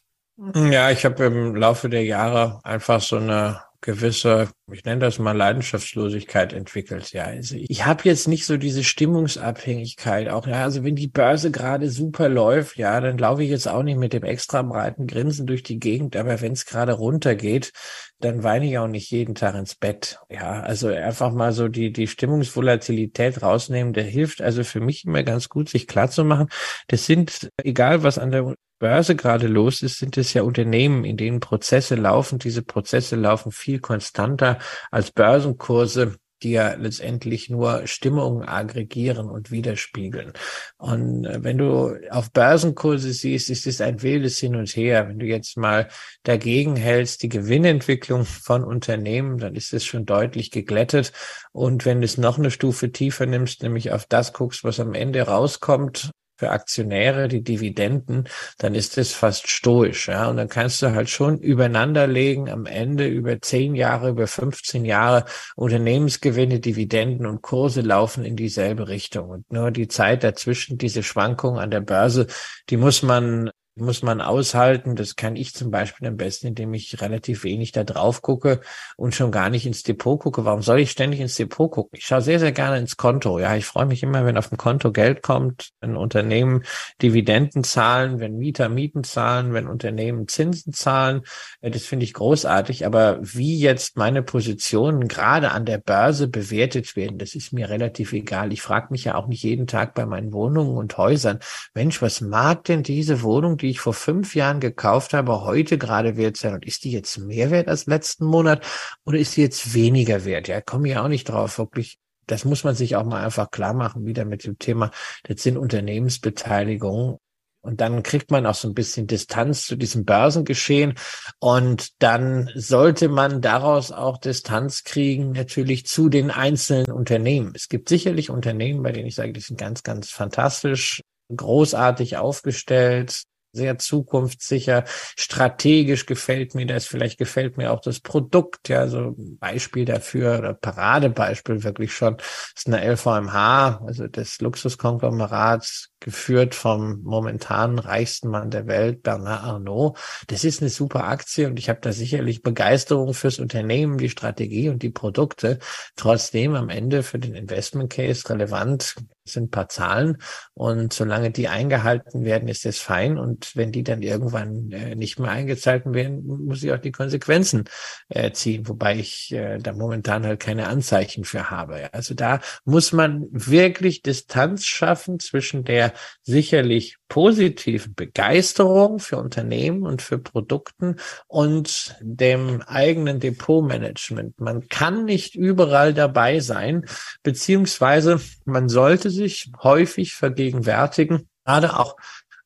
Ja, 0.55 0.91
ich 0.91 1.05
habe 1.05 1.25
im 1.25 1.55
Laufe 1.55 1.89
der 1.89 2.03
Jahre 2.03 2.59
einfach 2.63 3.01
so 3.01 3.17
eine 3.17 3.61
gewisse, 3.81 4.49
ich 4.73 4.83
nenne 4.85 4.99
das 4.99 5.19
mal 5.19 5.35
Leidenschaftslosigkeit 5.35 6.53
entwickelt. 6.53 7.11
Ja, 7.11 7.25
also 7.25 7.55
ich 7.57 7.85
habe 7.85 8.03
jetzt 8.05 8.27
nicht 8.27 8.45
so 8.45 8.57
diese 8.57 8.83
Stimmungsabhängigkeit. 8.83 10.29
Auch 10.29 10.47
ja, 10.47 10.63
also 10.63 10.83
wenn 10.83 10.95
die 10.95 11.07
Börse 11.07 11.51
gerade 11.51 11.89
super 11.89 12.29
läuft, 12.29 12.77
ja, 12.77 12.99
dann 13.01 13.17
laufe 13.17 13.43
ich 13.43 13.49
jetzt 13.49 13.67
auch 13.67 13.83
nicht 13.83 13.97
mit 13.97 14.13
dem 14.13 14.23
extra 14.23 14.61
breiten 14.61 15.07
Grinsen 15.07 15.47
durch 15.47 15.63
die 15.63 15.79
Gegend. 15.79 16.15
Aber 16.15 16.41
wenn 16.41 16.53
es 16.53 16.65
gerade 16.65 16.93
runtergeht, 16.93 17.71
dann 18.19 18.43
weine 18.43 18.67
ich 18.67 18.77
auch 18.77 18.87
nicht 18.87 19.11
jeden 19.11 19.35
Tag 19.35 19.55
ins 19.55 19.75
Bett. 19.75 20.19
Ja, 20.29 20.61
also 20.61 20.89
einfach 20.89 21.31
mal 21.31 21.53
so 21.53 21.67
die 21.67 21.91
die 21.91 22.07
Stimmungsvolatilität 22.07 23.41
rausnehmen. 23.41 23.93
Der 23.93 24.03
hilft 24.03 24.41
also 24.41 24.63
für 24.63 24.81
mich 24.81 25.05
immer 25.05 25.23
ganz 25.23 25.49
gut, 25.49 25.69
sich 25.69 25.87
klar 25.87 26.09
zu 26.09 26.23
machen. 26.25 26.49
Das 26.87 27.05
sind 27.05 27.49
egal 27.63 28.03
was 28.03 28.17
an 28.17 28.31
der 28.31 28.55
Börse 28.79 29.15
gerade 29.15 29.47
los 29.47 29.81
ist, 29.81 29.99
sind 29.99 30.17
es 30.17 30.33
ja 30.33 30.41
Unternehmen, 30.43 31.03
in 31.03 31.17
denen 31.17 31.41
Prozesse 31.41 31.95
laufen. 31.95 32.39
Diese 32.39 32.63
Prozesse 32.63 33.17
laufen 33.17 33.51
viel 33.51 33.79
konstanter 33.79 34.58
als 34.91 35.11
Börsenkurse 35.11 36.15
die 36.43 36.51
ja 36.51 36.73
letztendlich 36.73 37.49
nur 37.49 37.85
Stimmungen 37.85 38.47
aggregieren 38.47 39.29
und 39.29 39.51
widerspiegeln. 39.51 40.33
Und 40.77 41.25
äh, 41.25 41.43
wenn 41.43 41.57
du 41.57 41.95
auf 42.09 42.31
Börsenkurse 42.31 43.11
siehst, 43.11 43.49
ist 43.49 43.67
es 43.67 43.81
ein 43.81 44.01
wildes 44.01 44.39
Hin 44.39 44.55
und 44.55 44.69
Her. 44.69 45.07
Wenn 45.09 45.19
du 45.19 45.25
jetzt 45.25 45.57
mal 45.57 45.89
dagegen 46.23 46.75
hältst, 46.75 47.23
die 47.23 47.29
Gewinnentwicklung 47.29 48.25
von 48.25 48.63
Unternehmen, 48.63 49.37
dann 49.37 49.55
ist 49.55 49.73
es 49.73 49.85
schon 49.85 50.05
deutlich 50.05 50.51
geglättet. 50.51 51.11
Und 51.51 51.85
wenn 51.85 52.01
du 52.01 52.05
es 52.05 52.17
noch 52.17 52.37
eine 52.37 52.51
Stufe 52.51 52.91
tiefer 52.91 53.25
nimmst, 53.25 53.63
nämlich 53.63 53.91
auf 53.91 54.05
das 54.05 54.33
guckst, 54.33 54.63
was 54.63 54.79
am 54.79 54.93
Ende 54.93 55.21
rauskommt, 55.23 56.11
für 56.39 56.51
Aktionäre, 56.51 57.27
die 57.27 57.43
Dividenden, 57.43 58.29
dann 58.59 58.73
ist 58.73 58.95
das 58.95 59.11
fast 59.11 59.49
stoisch. 59.49 60.07
Ja? 60.07 60.29
Und 60.29 60.37
dann 60.37 60.47
kannst 60.47 60.81
du 60.81 60.91
halt 60.91 61.09
schon 61.09 61.37
übereinander 61.39 62.07
legen, 62.07 62.49
am 62.49 62.65
Ende 62.65 63.07
über 63.07 63.41
zehn 63.41 63.75
Jahre, 63.75 64.09
über 64.11 64.25
15 64.25 64.85
Jahre 64.85 65.25
Unternehmensgewinne, 65.57 66.61
Dividenden 66.61 67.25
und 67.25 67.41
Kurse 67.41 67.81
laufen 67.81 68.23
in 68.23 68.37
dieselbe 68.37 68.87
Richtung. 68.87 69.29
Und 69.29 69.51
nur 69.51 69.71
die 69.71 69.89
Zeit 69.89 70.23
dazwischen, 70.23 70.77
diese 70.77 71.03
Schwankungen 71.03 71.59
an 71.59 71.71
der 71.71 71.81
Börse, 71.81 72.27
die 72.69 72.77
muss 72.77 73.03
man 73.03 73.51
muss 73.79 74.03
man 74.03 74.21
aushalten. 74.21 74.95
Das 74.95 75.15
kann 75.15 75.35
ich 75.35 75.53
zum 75.53 75.71
Beispiel 75.71 76.07
am 76.07 76.17
besten, 76.17 76.47
indem 76.47 76.73
ich 76.73 77.01
relativ 77.01 77.43
wenig 77.43 77.71
da 77.71 77.83
drauf 77.83 78.21
gucke 78.21 78.61
und 78.97 79.15
schon 79.15 79.31
gar 79.31 79.49
nicht 79.49 79.65
ins 79.65 79.83
Depot 79.83 80.19
gucke. 80.19 80.45
Warum 80.45 80.61
soll 80.61 80.79
ich 80.79 80.91
ständig 80.91 81.19
ins 81.19 81.35
Depot 81.35 81.71
gucken? 81.71 81.97
Ich 81.97 82.05
schaue 82.05 82.21
sehr, 82.21 82.39
sehr 82.39 82.51
gerne 82.51 82.77
ins 82.77 82.97
Konto. 82.97 83.39
Ja, 83.39 83.55
ich 83.55 83.65
freue 83.65 83.85
mich 83.85 84.03
immer, 84.03 84.25
wenn 84.25 84.37
auf 84.37 84.49
dem 84.49 84.57
Konto 84.57 84.91
Geld 84.91 85.23
kommt, 85.23 85.69
wenn 85.81 85.95
Unternehmen 85.95 86.63
Dividenden 87.01 87.63
zahlen, 87.63 88.19
wenn 88.19 88.37
Mieter 88.37 88.69
Mieten 88.69 89.03
zahlen, 89.03 89.53
wenn 89.53 89.67
Unternehmen 89.67 90.27
Zinsen 90.27 90.73
zahlen. 90.73 91.21
Das 91.61 91.83
finde 91.83 92.03
ich 92.05 92.13
großartig. 92.13 92.85
Aber 92.85 93.19
wie 93.21 93.59
jetzt 93.59 93.97
meine 93.97 94.23
Positionen 94.23 95.07
gerade 95.07 95.51
an 95.51 95.65
der 95.65 95.77
Börse 95.77 96.27
bewertet 96.27 96.95
werden, 96.95 97.17
das 97.17 97.35
ist 97.35 97.53
mir 97.53 97.69
relativ 97.69 98.13
egal. 98.13 98.53
Ich 98.53 98.61
frage 98.61 98.87
mich 98.91 99.05
ja 99.05 99.15
auch 99.15 99.27
nicht 99.27 99.43
jeden 99.43 99.67
Tag 99.67 99.93
bei 99.93 100.05
meinen 100.05 100.33
Wohnungen 100.33 100.77
und 100.77 100.97
Häusern, 100.97 101.39
Mensch, 101.73 102.01
was 102.01 102.21
mag 102.21 102.63
denn 102.65 102.83
diese 102.83 103.21
Wohnung, 103.21 103.57
die 103.57 103.68
ich 103.69 103.79
vor 103.79 103.93
fünf 103.93 104.35
Jahren 104.35 104.59
gekauft 104.59 105.13
habe, 105.13 105.41
heute 105.41 105.77
gerade 105.77 106.17
wert 106.17 106.37
sein? 106.37 106.53
Und 106.53 106.65
ist 106.65 106.83
die 106.83 106.91
jetzt 106.91 107.17
mehr 107.17 107.51
wert 107.51 107.67
als 107.67 107.85
letzten 107.85 108.25
Monat 108.25 108.65
oder 109.05 109.17
ist 109.17 109.37
die 109.37 109.41
jetzt 109.41 109.73
weniger 109.73 110.25
wert? 110.25 110.47
Ja, 110.47 110.61
komme 110.61 110.89
ich 110.89 110.97
auch 110.97 111.07
nicht 111.07 111.29
drauf, 111.29 111.57
wirklich. 111.57 111.97
Das 112.27 112.45
muss 112.45 112.63
man 112.63 112.75
sich 112.75 112.95
auch 112.95 113.05
mal 113.05 113.23
einfach 113.23 113.49
klar 113.49 113.73
machen, 113.73 114.05
wieder 114.05 114.23
mit 114.23 114.45
dem 114.45 114.59
Thema, 114.59 114.91
das 115.23 115.41
sind 115.41 115.57
Unternehmensbeteiligungen. 115.57 117.17
Und 117.61 117.81
dann 117.81 118.03
kriegt 118.03 118.31
man 118.31 118.45
auch 118.45 118.55
so 118.55 118.69
ein 118.69 118.73
bisschen 118.73 119.07
Distanz 119.07 119.65
zu 119.65 119.75
diesem 119.75 120.05
Börsengeschehen. 120.05 120.93
Und 121.39 122.01
dann 122.01 122.49
sollte 122.55 123.09
man 123.09 123.41
daraus 123.41 123.91
auch 123.91 124.17
Distanz 124.17 124.83
kriegen, 124.83 125.31
natürlich 125.31 125.85
zu 125.85 126.07
den 126.07 126.31
einzelnen 126.31 126.91
Unternehmen. 126.91 127.51
Es 127.55 127.67
gibt 127.67 127.89
sicherlich 127.89 128.29
Unternehmen, 128.29 128.81
bei 128.81 128.91
denen 128.91 129.07
ich 129.07 129.15
sage, 129.15 129.33
die 129.33 129.41
sind 129.41 129.59
ganz, 129.59 129.83
ganz 129.83 130.09
fantastisch, 130.09 131.01
großartig 131.35 132.17
aufgestellt, 132.17 133.23
sehr 133.51 133.77
zukunftssicher, 133.77 134.83
strategisch 135.17 136.05
gefällt 136.05 136.55
mir 136.55 136.65
das, 136.65 136.85
vielleicht 136.85 137.17
gefällt 137.17 137.57
mir 137.57 137.71
auch 137.71 137.81
das 137.81 137.99
Produkt, 137.99 138.69
ja, 138.69 138.87
so 138.87 139.15
ein 139.17 139.37
Beispiel 139.39 139.85
dafür 139.85 140.39
oder 140.39 140.53
Paradebeispiel 140.53 141.63
wirklich 141.63 141.93
schon, 141.93 142.17
ist 142.55 142.67
eine 142.67 142.83
LVMH, 142.83 143.81
also 143.85 144.07
das 144.07 144.39
Luxuskonglomerat 144.39 145.89
geführt 145.99 146.55
vom 146.55 147.01
momentan 147.03 147.77
reichsten 147.77 148.29
Mann 148.29 148.51
der 148.51 148.67
Welt, 148.67 149.03
Bernard 149.03 149.43
Arnault. 149.43 149.97
Das 150.27 150.43
ist 150.43 150.61
eine 150.61 150.69
super 150.69 151.05
Aktie 151.05 151.47
und 151.47 151.59
ich 151.59 151.69
habe 151.69 151.79
da 151.81 151.91
sicherlich 151.91 152.41
Begeisterung 152.41 153.13
fürs 153.13 153.39
Unternehmen, 153.39 153.97
die 153.97 154.09
Strategie 154.09 154.69
und 154.69 154.81
die 154.81 154.91
Produkte. 154.91 155.59
Trotzdem 155.95 156.55
am 156.55 156.69
Ende 156.69 157.03
für 157.03 157.19
den 157.19 157.35
Investment 157.35 157.91
Case 157.91 158.29
relevant 158.29 158.95
sind 159.25 159.45
ein 159.45 159.49
paar 159.49 159.69
Zahlen. 159.69 160.17
Und 160.53 160.93
solange 160.93 161.31
die 161.31 161.47
eingehalten 161.47 162.23
werden, 162.25 162.47
ist 162.47 162.65
das 162.65 162.79
fein. 162.79 163.17
Und 163.17 163.55
wenn 163.55 163.71
die 163.71 163.83
dann 163.83 164.01
irgendwann 164.01 164.71
äh, 164.71 164.95
nicht 164.95 165.19
mehr 165.19 165.31
eingezahlt 165.31 165.83
werden, 165.85 166.25
muss 166.25 166.63
ich 166.63 166.71
auch 166.71 166.79
die 166.79 166.91
Konsequenzen 166.91 167.65
äh, 168.09 168.31
ziehen, 168.31 168.67
wobei 168.67 168.97
ich 168.97 169.31
äh, 169.31 169.57
da 169.57 169.73
momentan 169.73 170.25
halt 170.25 170.39
keine 170.39 170.67
Anzeichen 170.67 171.23
für 171.23 171.49
habe. 171.49 171.93
Also 171.93 172.13
da 172.13 172.39
muss 172.65 172.91
man 172.91 173.27
wirklich 173.31 174.01
Distanz 174.01 174.65
schaffen 174.65 175.19
zwischen 175.19 175.63
der 175.63 175.93
sicherlich 176.23 176.98
positiven 177.09 177.95
Begeisterung 177.95 178.99
für 178.99 179.17
Unternehmen 179.17 179.83
und 179.83 180.01
für 180.01 180.19
Produkten 180.19 180.95
und 181.27 181.95
dem 181.99 182.61
eigenen 182.61 183.19
Depotmanagement. 183.19 184.39
Man 184.39 184.67
kann 184.69 185.05
nicht 185.05 185.35
überall 185.35 185.93
dabei 185.93 186.39
sein, 186.39 186.85
beziehungsweise 187.23 188.21
man 188.45 188.69
sollte 188.69 189.09
sich 189.09 189.51
häufig 189.61 190.13
vergegenwärtigen, 190.13 191.27
gerade 191.43 191.77
auch 191.77 191.97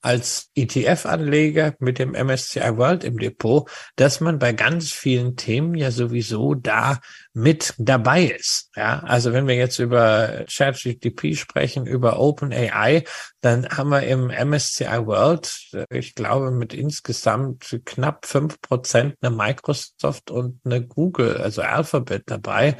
als 0.03 0.51
ETF-Anleger 0.55 1.75
mit 1.79 1.97
dem 1.97 2.11
MSCI 2.11 2.77
World 2.77 3.05
im 3.05 3.17
Depot, 3.17 3.69
dass 3.95 4.19
man 4.19 4.37
bei 4.37 4.51
ganz 4.51 4.91
vielen 4.91 5.37
Themen 5.37 5.75
ja 5.75 5.91
sowieso 5.91 6.55
da 6.55 6.99
mit 7.33 7.73
dabei 7.77 8.25
ist. 8.25 8.69
Ja, 8.75 8.99
also 8.99 9.31
wenn 9.31 9.47
wir 9.47 9.55
jetzt 9.55 9.79
über 9.79 10.45
ChatGPT 10.49 11.37
sprechen, 11.37 11.87
über 11.87 12.19
OpenAI, 12.19 13.05
dann 13.39 13.69
haben 13.69 13.89
wir 13.89 14.03
im 14.03 14.27
MSCI 14.27 15.05
World, 15.05 15.85
ich 15.89 16.15
glaube, 16.15 16.51
mit 16.51 16.73
insgesamt 16.73 17.79
knapp 17.85 18.25
fünf 18.25 18.59
Prozent 18.59 19.15
eine 19.21 19.33
Microsoft 19.33 20.31
und 20.31 20.59
eine 20.65 20.85
Google, 20.85 21.37
also 21.37 21.61
Alphabet 21.61 22.23
dabei. 22.25 22.75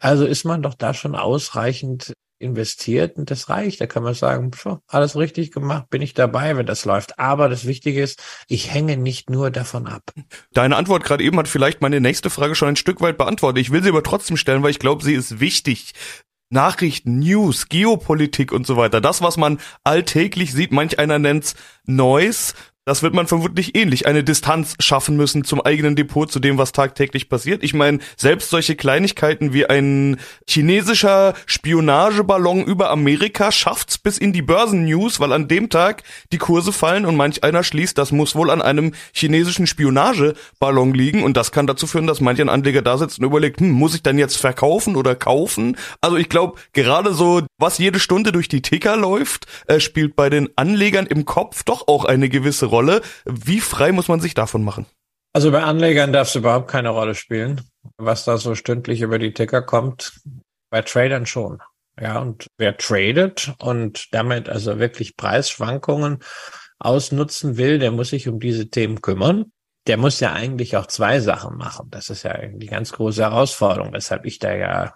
Also 0.00 0.26
ist 0.26 0.42
man 0.42 0.62
doch 0.62 0.74
da 0.74 0.92
schon 0.92 1.14
ausreichend 1.14 2.12
investiert 2.42 3.16
und 3.16 3.30
das 3.30 3.48
reicht. 3.48 3.80
Da 3.80 3.86
kann 3.86 4.02
man 4.02 4.14
sagen, 4.14 4.50
alles 4.88 5.16
richtig 5.16 5.52
gemacht, 5.52 5.88
bin 5.90 6.02
ich 6.02 6.14
dabei, 6.14 6.56
wenn 6.56 6.66
das 6.66 6.84
läuft. 6.84 7.18
Aber 7.18 7.48
das 7.48 7.66
Wichtige 7.66 8.02
ist, 8.02 8.22
ich 8.48 8.72
hänge 8.72 8.96
nicht 8.96 9.30
nur 9.30 9.50
davon 9.50 9.86
ab. 9.86 10.12
Deine 10.52 10.76
Antwort 10.76 11.04
gerade 11.04 11.24
eben 11.24 11.38
hat 11.38 11.48
vielleicht 11.48 11.80
meine 11.80 12.00
nächste 12.00 12.30
Frage 12.30 12.54
schon 12.54 12.68
ein 12.68 12.76
Stück 12.76 13.00
weit 13.00 13.18
beantwortet. 13.18 13.60
Ich 13.60 13.70
will 13.70 13.82
sie 13.82 13.88
aber 13.88 14.02
trotzdem 14.02 14.36
stellen, 14.36 14.62
weil 14.62 14.70
ich 14.70 14.78
glaube, 14.78 15.04
sie 15.04 15.14
ist 15.14 15.40
wichtig. 15.40 15.92
Nachrichten, 16.50 17.18
News, 17.18 17.68
Geopolitik 17.70 18.52
und 18.52 18.66
so 18.66 18.76
weiter. 18.76 19.00
Das, 19.00 19.22
was 19.22 19.38
man 19.38 19.58
alltäglich 19.84 20.52
sieht, 20.52 20.70
manch 20.70 20.98
einer 20.98 21.18
nennt's 21.18 21.54
Noise, 21.86 22.52
das 22.84 23.02
wird 23.02 23.14
man 23.14 23.28
vermutlich 23.28 23.76
ähnlich 23.76 24.06
eine 24.06 24.24
Distanz 24.24 24.74
schaffen 24.80 25.16
müssen 25.16 25.44
zum 25.44 25.60
eigenen 25.60 25.94
Depot, 25.94 26.30
zu 26.30 26.40
dem, 26.40 26.58
was 26.58 26.72
tagtäglich 26.72 27.28
passiert. 27.28 27.62
Ich 27.62 27.74
meine, 27.74 28.00
selbst 28.16 28.50
solche 28.50 28.74
Kleinigkeiten 28.74 29.52
wie 29.52 29.66
ein 29.66 30.18
chinesischer 30.48 31.34
Spionageballon 31.46 32.64
über 32.64 32.90
Amerika 32.90 33.52
schafft's 33.52 33.98
bis 33.98 34.18
in 34.18 34.32
die 34.32 34.42
Börsennews, 34.42 35.20
weil 35.20 35.32
an 35.32 35.46
dem 35.46 35.70
Tag 35.70 36.02
die 36.32 36.38
Kurse 36.38 36.72
fallen 36.72 37.06
und 37.06 37.14
manch 37.14 37.44
einer 37.44 37.62
schließt, 37.62 37.96
das 37.96 38.10
muss 38.10 38.34
wohl 38.34 38.50
an 38.50 38.60
einem 38.60 38.94
chinesischen 39.12 39.68
Spionageballon 39.68 40.92
liegen 40.92 41.22
und 41.22 41.36
das 41.36 41.52
kann 41.52 41.68
dazu 41.68 41.86
führen, 41.86 42.08
dass 42.08 42.20
manch 42.20 42.40
ein 42.40 42.48
Anleger 42.48 42.82
da 42.82 42.98
sitzt 42.98 43.20
und 43.20 43.24
überlegt, 43.24 43.60
hm, 43.60 43.70
muss 43.70 43.94
ich 43.94 44.02
dann 44.02 44.18
jetzt 44.18 44.38
verkaufen 44.38 44.96
oder 44.96 45.14
kaufen? 45.14 45.76
Also 46.00 46.16
ich 46.16 46.28
glaube, 46.28 46.58
gerade 46.72 47.14
so, 47.14 47.42
was 47.58 47.78
jede 47.78 48.00
Stunde 48.00 48.32
durch 48.32 48.48
die 48.48 48.62
Ticker 48.62 48.96
läuft, 48.96 49.46
äh, 49.68 49.78
spielt 49.78 50.16
bei 50.16 50.30
den 50.30 50.48
Anlegern 50.56 51.06
im 51.06 51.24
Kopf 51.24 51.62
doch 51.62 51.86
auch 51.86 52.04
eine 52.04 52.28
gewisse 52.28 52.71
Rolle. 52.72 53.02
Wie 53.24 53.60
frei 53.60 53.92
muss 53.92 54.08
man 54.08 54.20
sich 54.20 54.34
davon 54.34 54.64
machen? 54.64 54.86
Also 55.32 55.50
bei 55.50 55.62
Anlegern 55.62 56.12
darf 56.12 56.28
es 56.28 56.34
überhaupt 56.34 56.68
keine 56.68 56.90
Rolle 56.90 57.14
spielen, 57.14 57.60
was 57.96 58.24
da 58.24 58.36
so 58.36 58.54
stündlich 58.54 59.00
über 59.00 59.18
die 59.18 59.32
Ticker 59.32 59.62
kommt. 59.62 60.20
Bei 60.70 60.82
Tradern 60.82 61.26
schon. 61.26 61.60
Ja, 62.00 62.18
und 62.18 62.46
wer 62.58 62.76
tradet 62.76 63.54
und 63.58 64.08
damit 64.12 64.48
also 64.48 64.78
wirklich 64.78 65.16
Preisschwankungen 65.16 66.18
ausnutzen 66.78 67.56
will, 67.56 67.78
der 67.78 67.92
muss 67.92 68.10
sich 68.10 68.28
um 68.28 68.40
diese 68.40 68.68
Themen 68.68 69.00
kümmern. 69.02 69.52
Der 69.86 69.96
muss 69.96 70.20
ja 70.20 70.32
eigentlich 70.32 70.76
auch 70.76 70.86
zwei 70.86 71.20
Sachen 71.20 71.56
machen. 71.56 71.88
Das 71.90 72.08
ist 72.08 72.22
ja 72.22 72.36
die 72.46 72.66
ganz 72.66 72.92
große 72.92 73.22
Herausforderung, 73.22 73.92
weshalb 73.92 74.24
ich 74.24 74.38
da 74.38 74.54
ja 74.54 74.94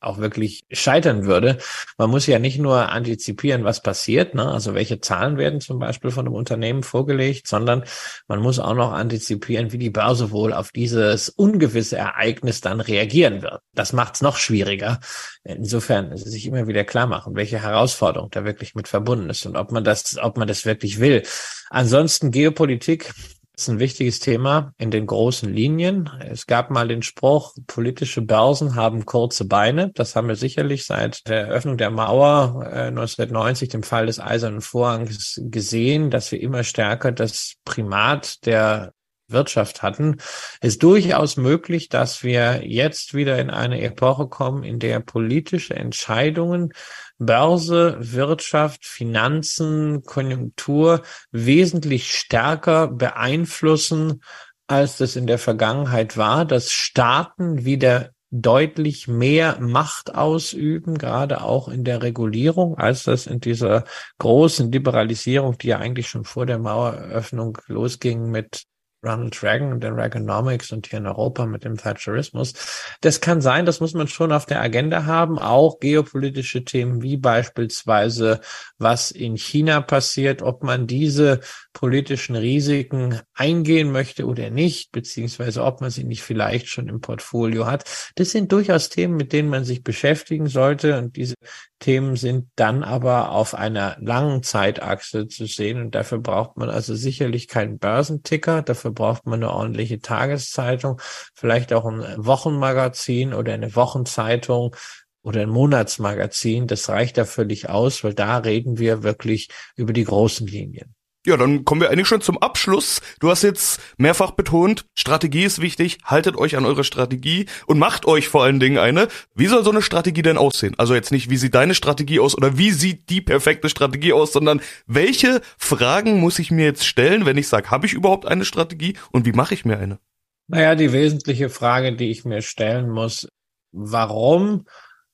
auch 0.00 0.18
wirklich 0.18 0.64
scheitern 0.70 1.26
würde. 1.26 1.58
Man 1.98 2.10
muss 2.10 2.26
ja 2.26 2.38
nicht 2.38 2.58
nur 2.58 2.90
antizipieren, 2.90 3.64
was 3.64 3.82
passiert, 3.82 4.34
ne? 4.34 4.50
also 4.50 4.74
welche 4.74 5.00
Zahlen 5.00 5.38
werden 5.38 5.60
zum 5.60 5.78
Beispiel 5.78 6.10
von 6.10 6.26
einem 6.26 6.34
Unternehmen 6.34 6.82
vorgelegt, 6.82 7.48
sondern 7.48 7.84
man 8.28 8.40
muss 8.40 8.58
auch 8.58 8.74
noch 8.74 8.92
antizipieren, 8.92 9.72
wie 9.72 9.78
die 9.78 9.90
Börse 9.90 10.30
wohl 10.30 10.52
auf 10.52 10.72
dieses 10.72 11.28
ungewisse 11.28 11.96
Ereignis 11.96 12.60
dann 12.60 12.80
reagieren 12.80 13.42
wird. 13.42 13.60
Das 13.74 13.92
macht 13.92 14.16
es 14.16 14.22
noch 14.22 14.36
schwieriger. 14.36 15.00
Insofern 15.44 16.16
sich 16.16 16.46
immer 16.46 16.66
wieder 16.66 16.84
klar 16.84 17.06
machen, 17.06 17.36
welche 17.36 17.62
Herausforderung 17.62 18.30
da 18.30 18.44
wirklich 18.44 18.74
mit 18.74 18.88
verbunden 18.88 19.30
ist 19.30 19.46
und 19.46 19.56
ob 19.56 19.72
man 19.72 19.84
das, 19.84 20.18
ob 20.18 20.36
man 20.36 20.48
das 20.48 20.64
wirklich 20.64 21.00
will. 21.00 21.22
Ansonsten 21.70 22.30
Geopolitik 22.30 23.12
ist 23.56 23.68
ein 23.68 23.78
wichtiges 23.78 24.20
Thema 24.20 24.74
in 24.76 24.90
den 24.90 25.06
großen 25.06 25.50
Linien. 25.50 26.10
Es 26.20 26.46
gab 26.46 26.70
mal 26.70 26.88
den 26.88 27.02
Spruch, 27.02 27.54
politische 27.66 28.20
Börsen 28.20 28.74
haben 28.74 29.06
kurze 29.06 29.46
Beine. 29.46 29.92
Das 29.94 30.14
haben 30.14 30.28
wir 30.28 30.36
sicherlich 30.36 30.84
seit 30.84 31.26
der 31.26 31.48
Eröffnung 31.48 31.78
der 31.78 31.90
Mauer 31.90 32.62
äh, 32.64 32.88
1990, 32.88 33.70
dem 33.70 33.82
Fall 33.82 34.06
des 34.06 34.20
Eisernen 34.20 34.60
Vorhangs, 34.60 35.40
gesehen, 35.44 36.10
dass 36.10 36.30
wir 36.32 36.40
immer 36.40 36.64
stärker 36.64 37.12
das 37.12 37.54
Primat 37.64 38.44
der 38.44 38.92
Wirtschaft 39.28 39.82
hatten, 39.82 40.18
ist 40.60 40.82
durchaus 40.82 41.36
möglich, 41.36 41.88
dass 41.88 42.22
wir 42.22 42.62
jetzt 42.64 43.14
wieder 43.14 43.38
in 43.38 43.50
eine 43.50 43.80
Epoche 43.80 44.28
kommen, 44.28 44.62
in 44.62 44.78
der 44.78 45.00
politische 45.00 45.74
Entscheidungen 45.74 46.72
Börse, 47.18 47.96
Wirtschaft, 48.00 48.84
Finanzen, 48.84 50.02
Konjunktur 50.04 51.02
wesentlich 51.30 52.12
stärker 52.12 52.88
beeinflussen, 52.88 54.22
als 54.66 54.98
das 54.98 55.16
in 55.16 55.26
der 55.26 55.38
Vergangenheit 55.38 56.16
war, 56.16 56.44
dass 56.44 56.72
Staaten 56.72 57.64
wieder 57.64 58.10
deutlich 58.30 59.06
mehr 59.08 59.58
Macht 59.60 60.14
ausüben, 60.14 60.98
gerade 60.98 61.42
auch 61.42 61.68
in 61.68 61.84
der 61.84 62.02
Regulierung, 62.02 62.76
als 62.76 63.04
das 63.04 63.26
in 63.26 63.40
dieser 63.40 63.84
großen 64.18 64.70
Liberalisierung, 64.72 65.56
die 65.58 65.68
ja 65.68 65.78
eigentlich 65.78 66.08
schon 66.08 66.24
vor 66.24 66.44
der 66.44 66.58
Maueröffnung 66.58 67.58
losging 67.66 68.30
mit 68.30 68.64
Ronald 69.06 69.42
Reagan 69.42 69.72
und 69.72 69.82
der 69.82 69.96
Reaganomics 69.96 70.72
und 70.72 70.86
hier 70.86 70.98
in 70.98 71.06
Europa 71.06 71.46
mit 71.46 71.64
dem 71.64 71.76
Thatcherismus. 71.76 72.54
Das 73.00 73.20
kann 73.20 73.40
sein, 73.40 73.66
das 73.66 73.80
muss 73.80 73.94
man 73.94 74.08
schon 74.08 74.32
auf 74.32 74.46
der 74.46 74.60
Agenda 74.60 75.04
haben, 75.04 75.38
auch 75.38 75.78
geopolitische 75.80 76.64
Themen 76.64 77.02
wie 77.02 77.16
beispielsweise, 77.16 78.40
was 78.78 79.10
in 79.10 79.36
China 79.36 79.80
passiert, 79.80 80.42
ob 80.42 80.62
man 80.62 80.86
diese 80.86 81.40
politischen 81.72 82.36
Risiken 82.36 83.20
eingehen 83.34 83.92
möchte 83.92 84.26
oder 84.26 84.50
nicht, 84.50 84.92
beziehungsweise 84.92 85.62
ob 85.62 85.80
man 85.80 85.90
sie 85.90 86.04
nicht 86.04 86.22
vielleicht 86.22 86.68
schon 86.68 86.88
im 86.88 87.00
Portfolio 87.00 87.66
hat. 87.66 87.84
Das 88.16 88.30
sind 88.30 88.50
durchaus 88.52 88.88
Themen, 88.88 89.16
mit 89.16 89.32
denen 89.32 89.48
man 89.48 89.64
sich 89.64 89.82
beschäftigen 89.82 90.46
sollte 90.48 90.98
und 90.98 91.16
diese 91.16 91.34
Themen 91.78 92.16
sind 92.16 92.48
dann 92.56 92.82
aber 92.82 93.30
auf 93.30 93.54
einer 93.54 93.96
langen 94.00 94.42
Zeitachse 94.42 95.28
zu 95.28 95.46
sehen 95.46 95.80
und 95.80 95.94
dafür 95.94 96.18
braucht 96.18 96.56
man 96.56 96.70
also 96.70 96.94
sicherlich 96.94 97.48
keinen 97.48 97.78
Börsenticker, 97.78 98.62
dafür 98.62 98.92
braucht 98.92 99.26
man 99.26 99.42
eine 99.42 99.52
ordentliche 99.52 100.00
Tageszeitung, 100.00 101.00
vielleicht 101.34 101.72
auch 101.72 101.84
ein 101.84 102.02
Wochenmagazin 102.16 103.34
oder 103.34 103.52
eine 103.52 103.76
Wochenzeitung 103.76 104.74
oder 105.22 105.42
ein 105.42 105.50
Monatsmagazin. 105.50 106.66
Das 106.66 106.88
reicht 106.88 107.18
da 107.18 107.24
völlig 107.24 107.68
aus, 107.68 108.02
weil 108.02 108.14
da 108.14 108.38
reden 108.38 108.78
wir 108.78 109.02
wirklich 109.02 109.48
über 109.76 109.92
die 109.92 110.04
großen 110.04 110.46
Linien. 110.46 110.95
Ja, 111.26 111.36
dann 111.36 111.64
kommen 111.64 111.80
wir 111.80 111.90
eigentlich 111.90 112.06
schon 112.06 112.20
zum 112.20 112.38
Abschluss. 112.38 113.00
Du 113.18 113.30
hast 113.30 113.42
jetzt 113.42 113.80
mehrfach 113.96 114.30
betont, 114.30 114.84
Strategie 114.94 115.42
ist 115.42 115.60
wichtig, 115.60 115.98
haltet 116.04 116.36
euch 116.36 116.56
an 116.56 116.64
eure 116.64 116.84
Strategie 116.84 117.46
und 117.66 117.80
macht 117.80 118.06
euch 118.06 118.28
vor 118.28 118.44
allen 118.44 118.60
Dingen 118.60 118.78
eine. 118.78 119.08
Wie 119.34 119.48
soll 119.48 119.64
so 119.64 119.70
eine 119.70 119.82
Strategie 119.82 120.22
denn 120.22 120.38
aussehen? 120.38 120.76
Also 120.78 120.94
jetzt 120.94 121.10
nicht, 121.10 121.28
wie 121.28 121.36
sieht 121.36 121.56
deine 121.56 121.74
Strategie 121.74 122.20
aus 122.20 122.36
oder 122.36 122.58
wie 122.58 122.70
sieht 122.70 123.10
die 123.10 123.20
perfekte 123.20 123.68
Strategie 123.68 124.12
aus, 124.12 124.32
sondern 124.32 124.60
welche 124.86 125.40
Fragen 125.58 126.20
muss 126.20 126.38
ich 126.38 126.52
mir 126.52 126.64
jetzt 126.64 126.86
stellen, 126.86 127.26
wenn 127.26 127.38
ich 127.38 127.48
sage, 127.48 127.72
habe 127.72 127.86
ich 127.86 127.92
überhaupt 127.92 128.24
eine 128.24 128.44
Strategie 128.44 128.96
und 129.10 129.26
wie 129.26 129.32
mache 129.32 129.54
ich 129.54 129.64
mir 129.64 129.78
eine? 129.78 129.98
Naja, 130.46 130.76
die 130.76 130.92
wesentliche 130.92 131.48
Frage, 131.48 131.96
die 131.96 132.12
ich 132.12 132.24
mir 132.24 132.40
stellen 132.40 132.88
muss, 132.88 133.26
warum 133.72 134.64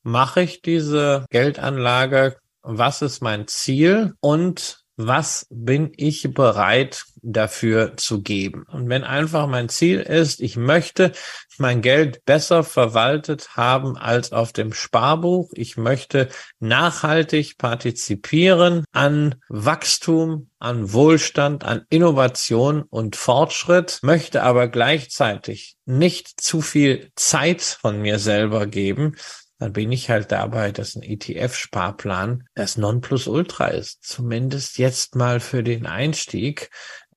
mache 0.02 0.42
ich 0.42 0.60
diese 0.60 1.24
Geldanlage? 1.30 2.36
Was 2.60 3.00
ist 3.00 3.22
mein 3.22 3.48
Ziel? 3.48 4.12
Und 4.20 4.81
was 5.06 5.46
bin 5.50 5.92
ich 5.96 6.34
bereit 6.34 7.04
dafür 7.22 7.96
zu 7.96 8.22
geben? 8.22 8.64
Und 8.70 8.88
wenn 8.88 9.04
einfach 9.04 9.46
mein 9.46 9.68
Ziel 9.68 10.00
ist, 10.00 10.40
ich 10.40 10.56
möchte 10.56 11.12
mein 11.58 11.82
Geld 11.82 12.24
besser 12.24 12.64
verwaltet 12.64 13.56
haben 13.56 13.96
als 13.96 14.32
auf 14.32 14.52
dem 14.52 14.72
Sparbuch, 14.72 15.50
ich 15.54 15.76
möchte 15.76 16.28
nachhaltig 16.58 17.58
partizipieren 17.58 18.84
an 18.92 19.36
Wachstum, 19.48 20.50
an 20.58 20.92
Wohlstand, 20.92 21.64
an 21.64 21.84
Innovation 21.90 22.82
und 22.82 23.16
Fortschritt, 23.16 24.00
möchte 24.02 24.42
aber 24.42 24.68
gleichzeitig 24.68 25.76
nicht 25.84 26.40
zu 26.40 26.60
viel 26.60 27.10
Zeit 27.16 27.62
von 27.62 28.00
mir 28.00 28.18
selber 28.18 28.66
geben, 28.66 29.16
dann 29.62 29.72
bin 29.72 29.92
ich 29.92 30.10
halt 30.10 30.32
dabei, 30.32 30.72
dass 30.72 30.96
ein 30.96 31.04
ETF-Sparplan 31.04 32.48
das 32.56 32.76
Nonplusultra 32.76 33.68
ist. 33.68 34.02
Zumindest 34.02 34.76
jetzt 34.76 35.14
mal 35.14 35.38
für 35.38 35.62
den 35.62 35.86
Einstieg. 35.86 36.70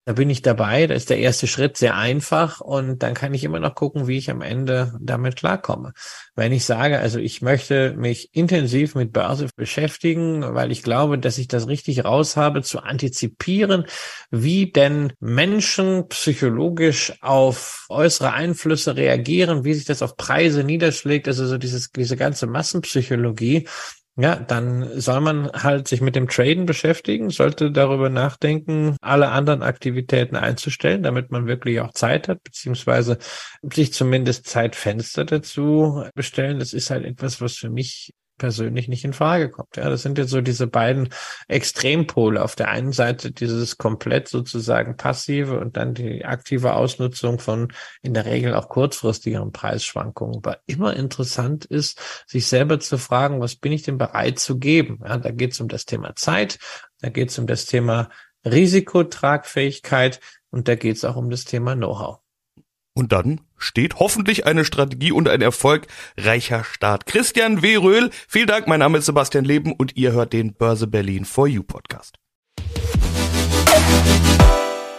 Da 0.08 0.14
bin 0.14 0.30
ich 0.30 0.44
dabei, 0.44 0.86
da 0.86 0.94
ist 0.94 1.10
der 1.10 1.18
erste 1.18 1.48
Schritt 1.48 1.78
sehr 1.78 1.96
einfach 1.96 2.62
und 2.62 3.02
dann 3.02 3.16
kann 3.16 3.34
ich 3.34 3.44
immer 3.44 3.60
noch 3.60 3.74
gucken, 3.74 4.06
wie 4.08 4.20
ich 4.20 4.30
am 4.30 4.44
Ende 4.44 4.94
damit 5.02 5.36
klarkomme. 5.36 5.94
Wenn 6.36 6.52
ich 6.52 6.64
sage, 6.64 7.00
also 7.00 7.18
ich 7.18 7.42
möchte 7.42 7.96
mich 7.98 8.30
intensiv 8.36 8.94
mit 8.94 9.12
Börse 9.12 9.50
beschäftigen, 9.56 10.44
weil 10.54 10.72
ich 10.72 10.84
glaube, 10.84 11.18
dass 11.18 11.40
ich 11.40 11.48
das 11.48 11.68
richtig 11.68 12.06
raus 12.06 12.38
habe, 12.38 12.62
zu 12.62 12.84
antizipieren, 12.84 13.86
wie 14.30 14.72
denn 14.72 15.12
Menschen 15.20 16.08
psychologisch 16.10 17.14
auf 17.22 17.88
äußere 17.90 18.32
Einflüsse 18.32 18.96
reagieren, 18.96 19.64
wie 19.64 19.74
sich 19.74 19.86
das 19.86 20.04
auf 20.04 20.18
Preise 20.18 20.64
niederschlägt, 20.64 21.28
also 21.28 21.48
so 21.48 21.58
dieses, 21.58 21.90
diese 21.90 22.16
ganze 22.16 22.46
Massenpsychologie, 22.46 23.68
ja, 24.18 24.38
dann 24.38 25.00
soll 25.00 25.20
man 25.20 25.52
halt 25.52 25.90
sich 25.90 26.00
mit 26.00 26.16
dem 26.16 26.30
Traden 26.30 26.66
beschäftigen, 26.66 27.30
sollte 27.32 27.72
darüber 27.72 28.10
nachdenken, 28.10 28.96
alle 29.02 29.30
anderen 29.30 29.62
Aktivitäten 29.62 30.38
einzustellen, 30.38 31.04
damit 31.04 31.32
man 31.32 31.48
wirklich 31.48 31.82
auch 31.82 31.92
Zeit 31.92 32.30
hat, 32.30 32.42
beziehungsweise 32.44 33.18
sich 33.62 33.92
zumindest 33.92 34.48
Zeitfenster 34.48 35.26
dazu 35.26 36.06
bestellen. 36.16 36.60
Das 36.60 36.72
ist 36.72 36.92
halt 36.92 37.04
etwas, 37.04 37.42
was 37.42 37.58
für 37.58 37.70
mich 37.70 38.14
persönlich 38.38 38.88
nicht 38.88 39.06
in 39.06 39.14
Frage 39.14 39.50
kommt. 39.50 39.78
Ja, 39.78 39.90
das 39.90 40.02
sind 40.02 40.18
jetzt 40.18 40.30
so 40.30 40.42
diese 40.42 40.68
beiden 40.68 41.10
Extrempole. 41.48 42.44
Auf 42.44 42.56
der 42.56 42.70
einen 42.70 42.92
Seite 42.92 43.32
dieses 43.32 43.78
komplett 43.78 44.28
sozusagen 44.28 44.98
passive 44.98 45.60
und 45.60 45.78
dann 45.78 45.94
die 45.94 46.26
aktive 46.26 46.74
Ausnutzung 46.74 47.40
von 47.40 47.74
in 48.02 48.14
der 48.14 48.26
Regel 48.26 48.54
auch 48.54 48.70
kurzfristigeren 48.70 49.52
Preisschwankungen. 49.52 50.38
Aber 50.38 50.60
immer 50.66 50.96
interessant 50.96 51.66
ist, 51.66 52.00
sich 52.28 52.48
selber 52.48 52.80
zu 52.80 52.98
fragen, 52.98 53.40
was 53.40 53.56
bin 53.56 53.72
ich 53.72 53.84
denn 53.84 53.98
bereit 53.98 54.40
zu 54.40 54.60
geben? 54.60 55.00
Ja, 55.04 55.18
da 55.18 55.32
geht 55.32 55.54
es 55.54 55.62
um 55.62 55.68
das 55.68 55.86
Thema 55.86 56.16
Zeit, 56.16 56.60
da 57.02 57.10
geht 57.10 57.30
es 57.30 57.40
um 57.40 57.48
das 57.48 57.66
Thema 57.66 58.10
Risikotragfähigkeit 58.46 60.20
und 60.50 60.68
da 60.68 60.76
geht 60.76 60.98
es 60.98 61.06
auch 61.06 61.16
um 61.16 61.30
das 61.30 61.46
Thema 61.46 61.76
Know-how. 61.76 62.25
Und 62.98 63.12
dann 63.12 63.42
steht 63.58 64.00
hoffentlich 64.00 64.46
eine 64.46 64.64
Strategie 64.64 65.12
und 65.12 65.28
ein 65.28 65.42
erfolgreicher 65.42 66.64
Start. 66.64 67.06
Christian 67.06 67.62
W. 67.62 67.76
Röhl, 67.76 68.10
vielen 68.28 68.48
Dank. 68.48 68.68
Mein 68.68 68.80
Name 68.80 68.98
ist 69.00 69.06
Sebastian 69.06 69.44
Leben 69.44 69.74
und 69.74 69.98
ihr 69.98 70.14
hört 70.14 70.32
den 70.32 70.54
Börse 70.54 70.88
Berlin 70.88 71.26
for 71.26 71.46
You 71.46 71.62
Podcast. 71.62 72.16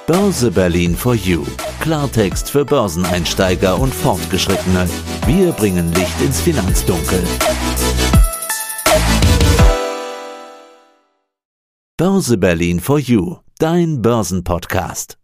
Börse 0.06 0.50
Berlin 0.50 0.94
for 0.94 1.14
You. 1.14 1.44
Klartext 1.80 2.50
für 2.50 2.66
Börseneinsteiger 2.66 3.80
und 3.80 3.94
Fortgeschrittene. 3.94 4.88
Wir 5.26 5.52
bringen 5.52 5.92
Licht 5.94 6.20
ins 6.20 6.40
Finanzdunkel. 6.42 7.24
Börse 11.96 12.36
Berlin 12.36 12.78
for 12.78 12.98
You. 12.98 13.38
Dein 13.58 14.02
Börsenpodcast. 14.02 15.16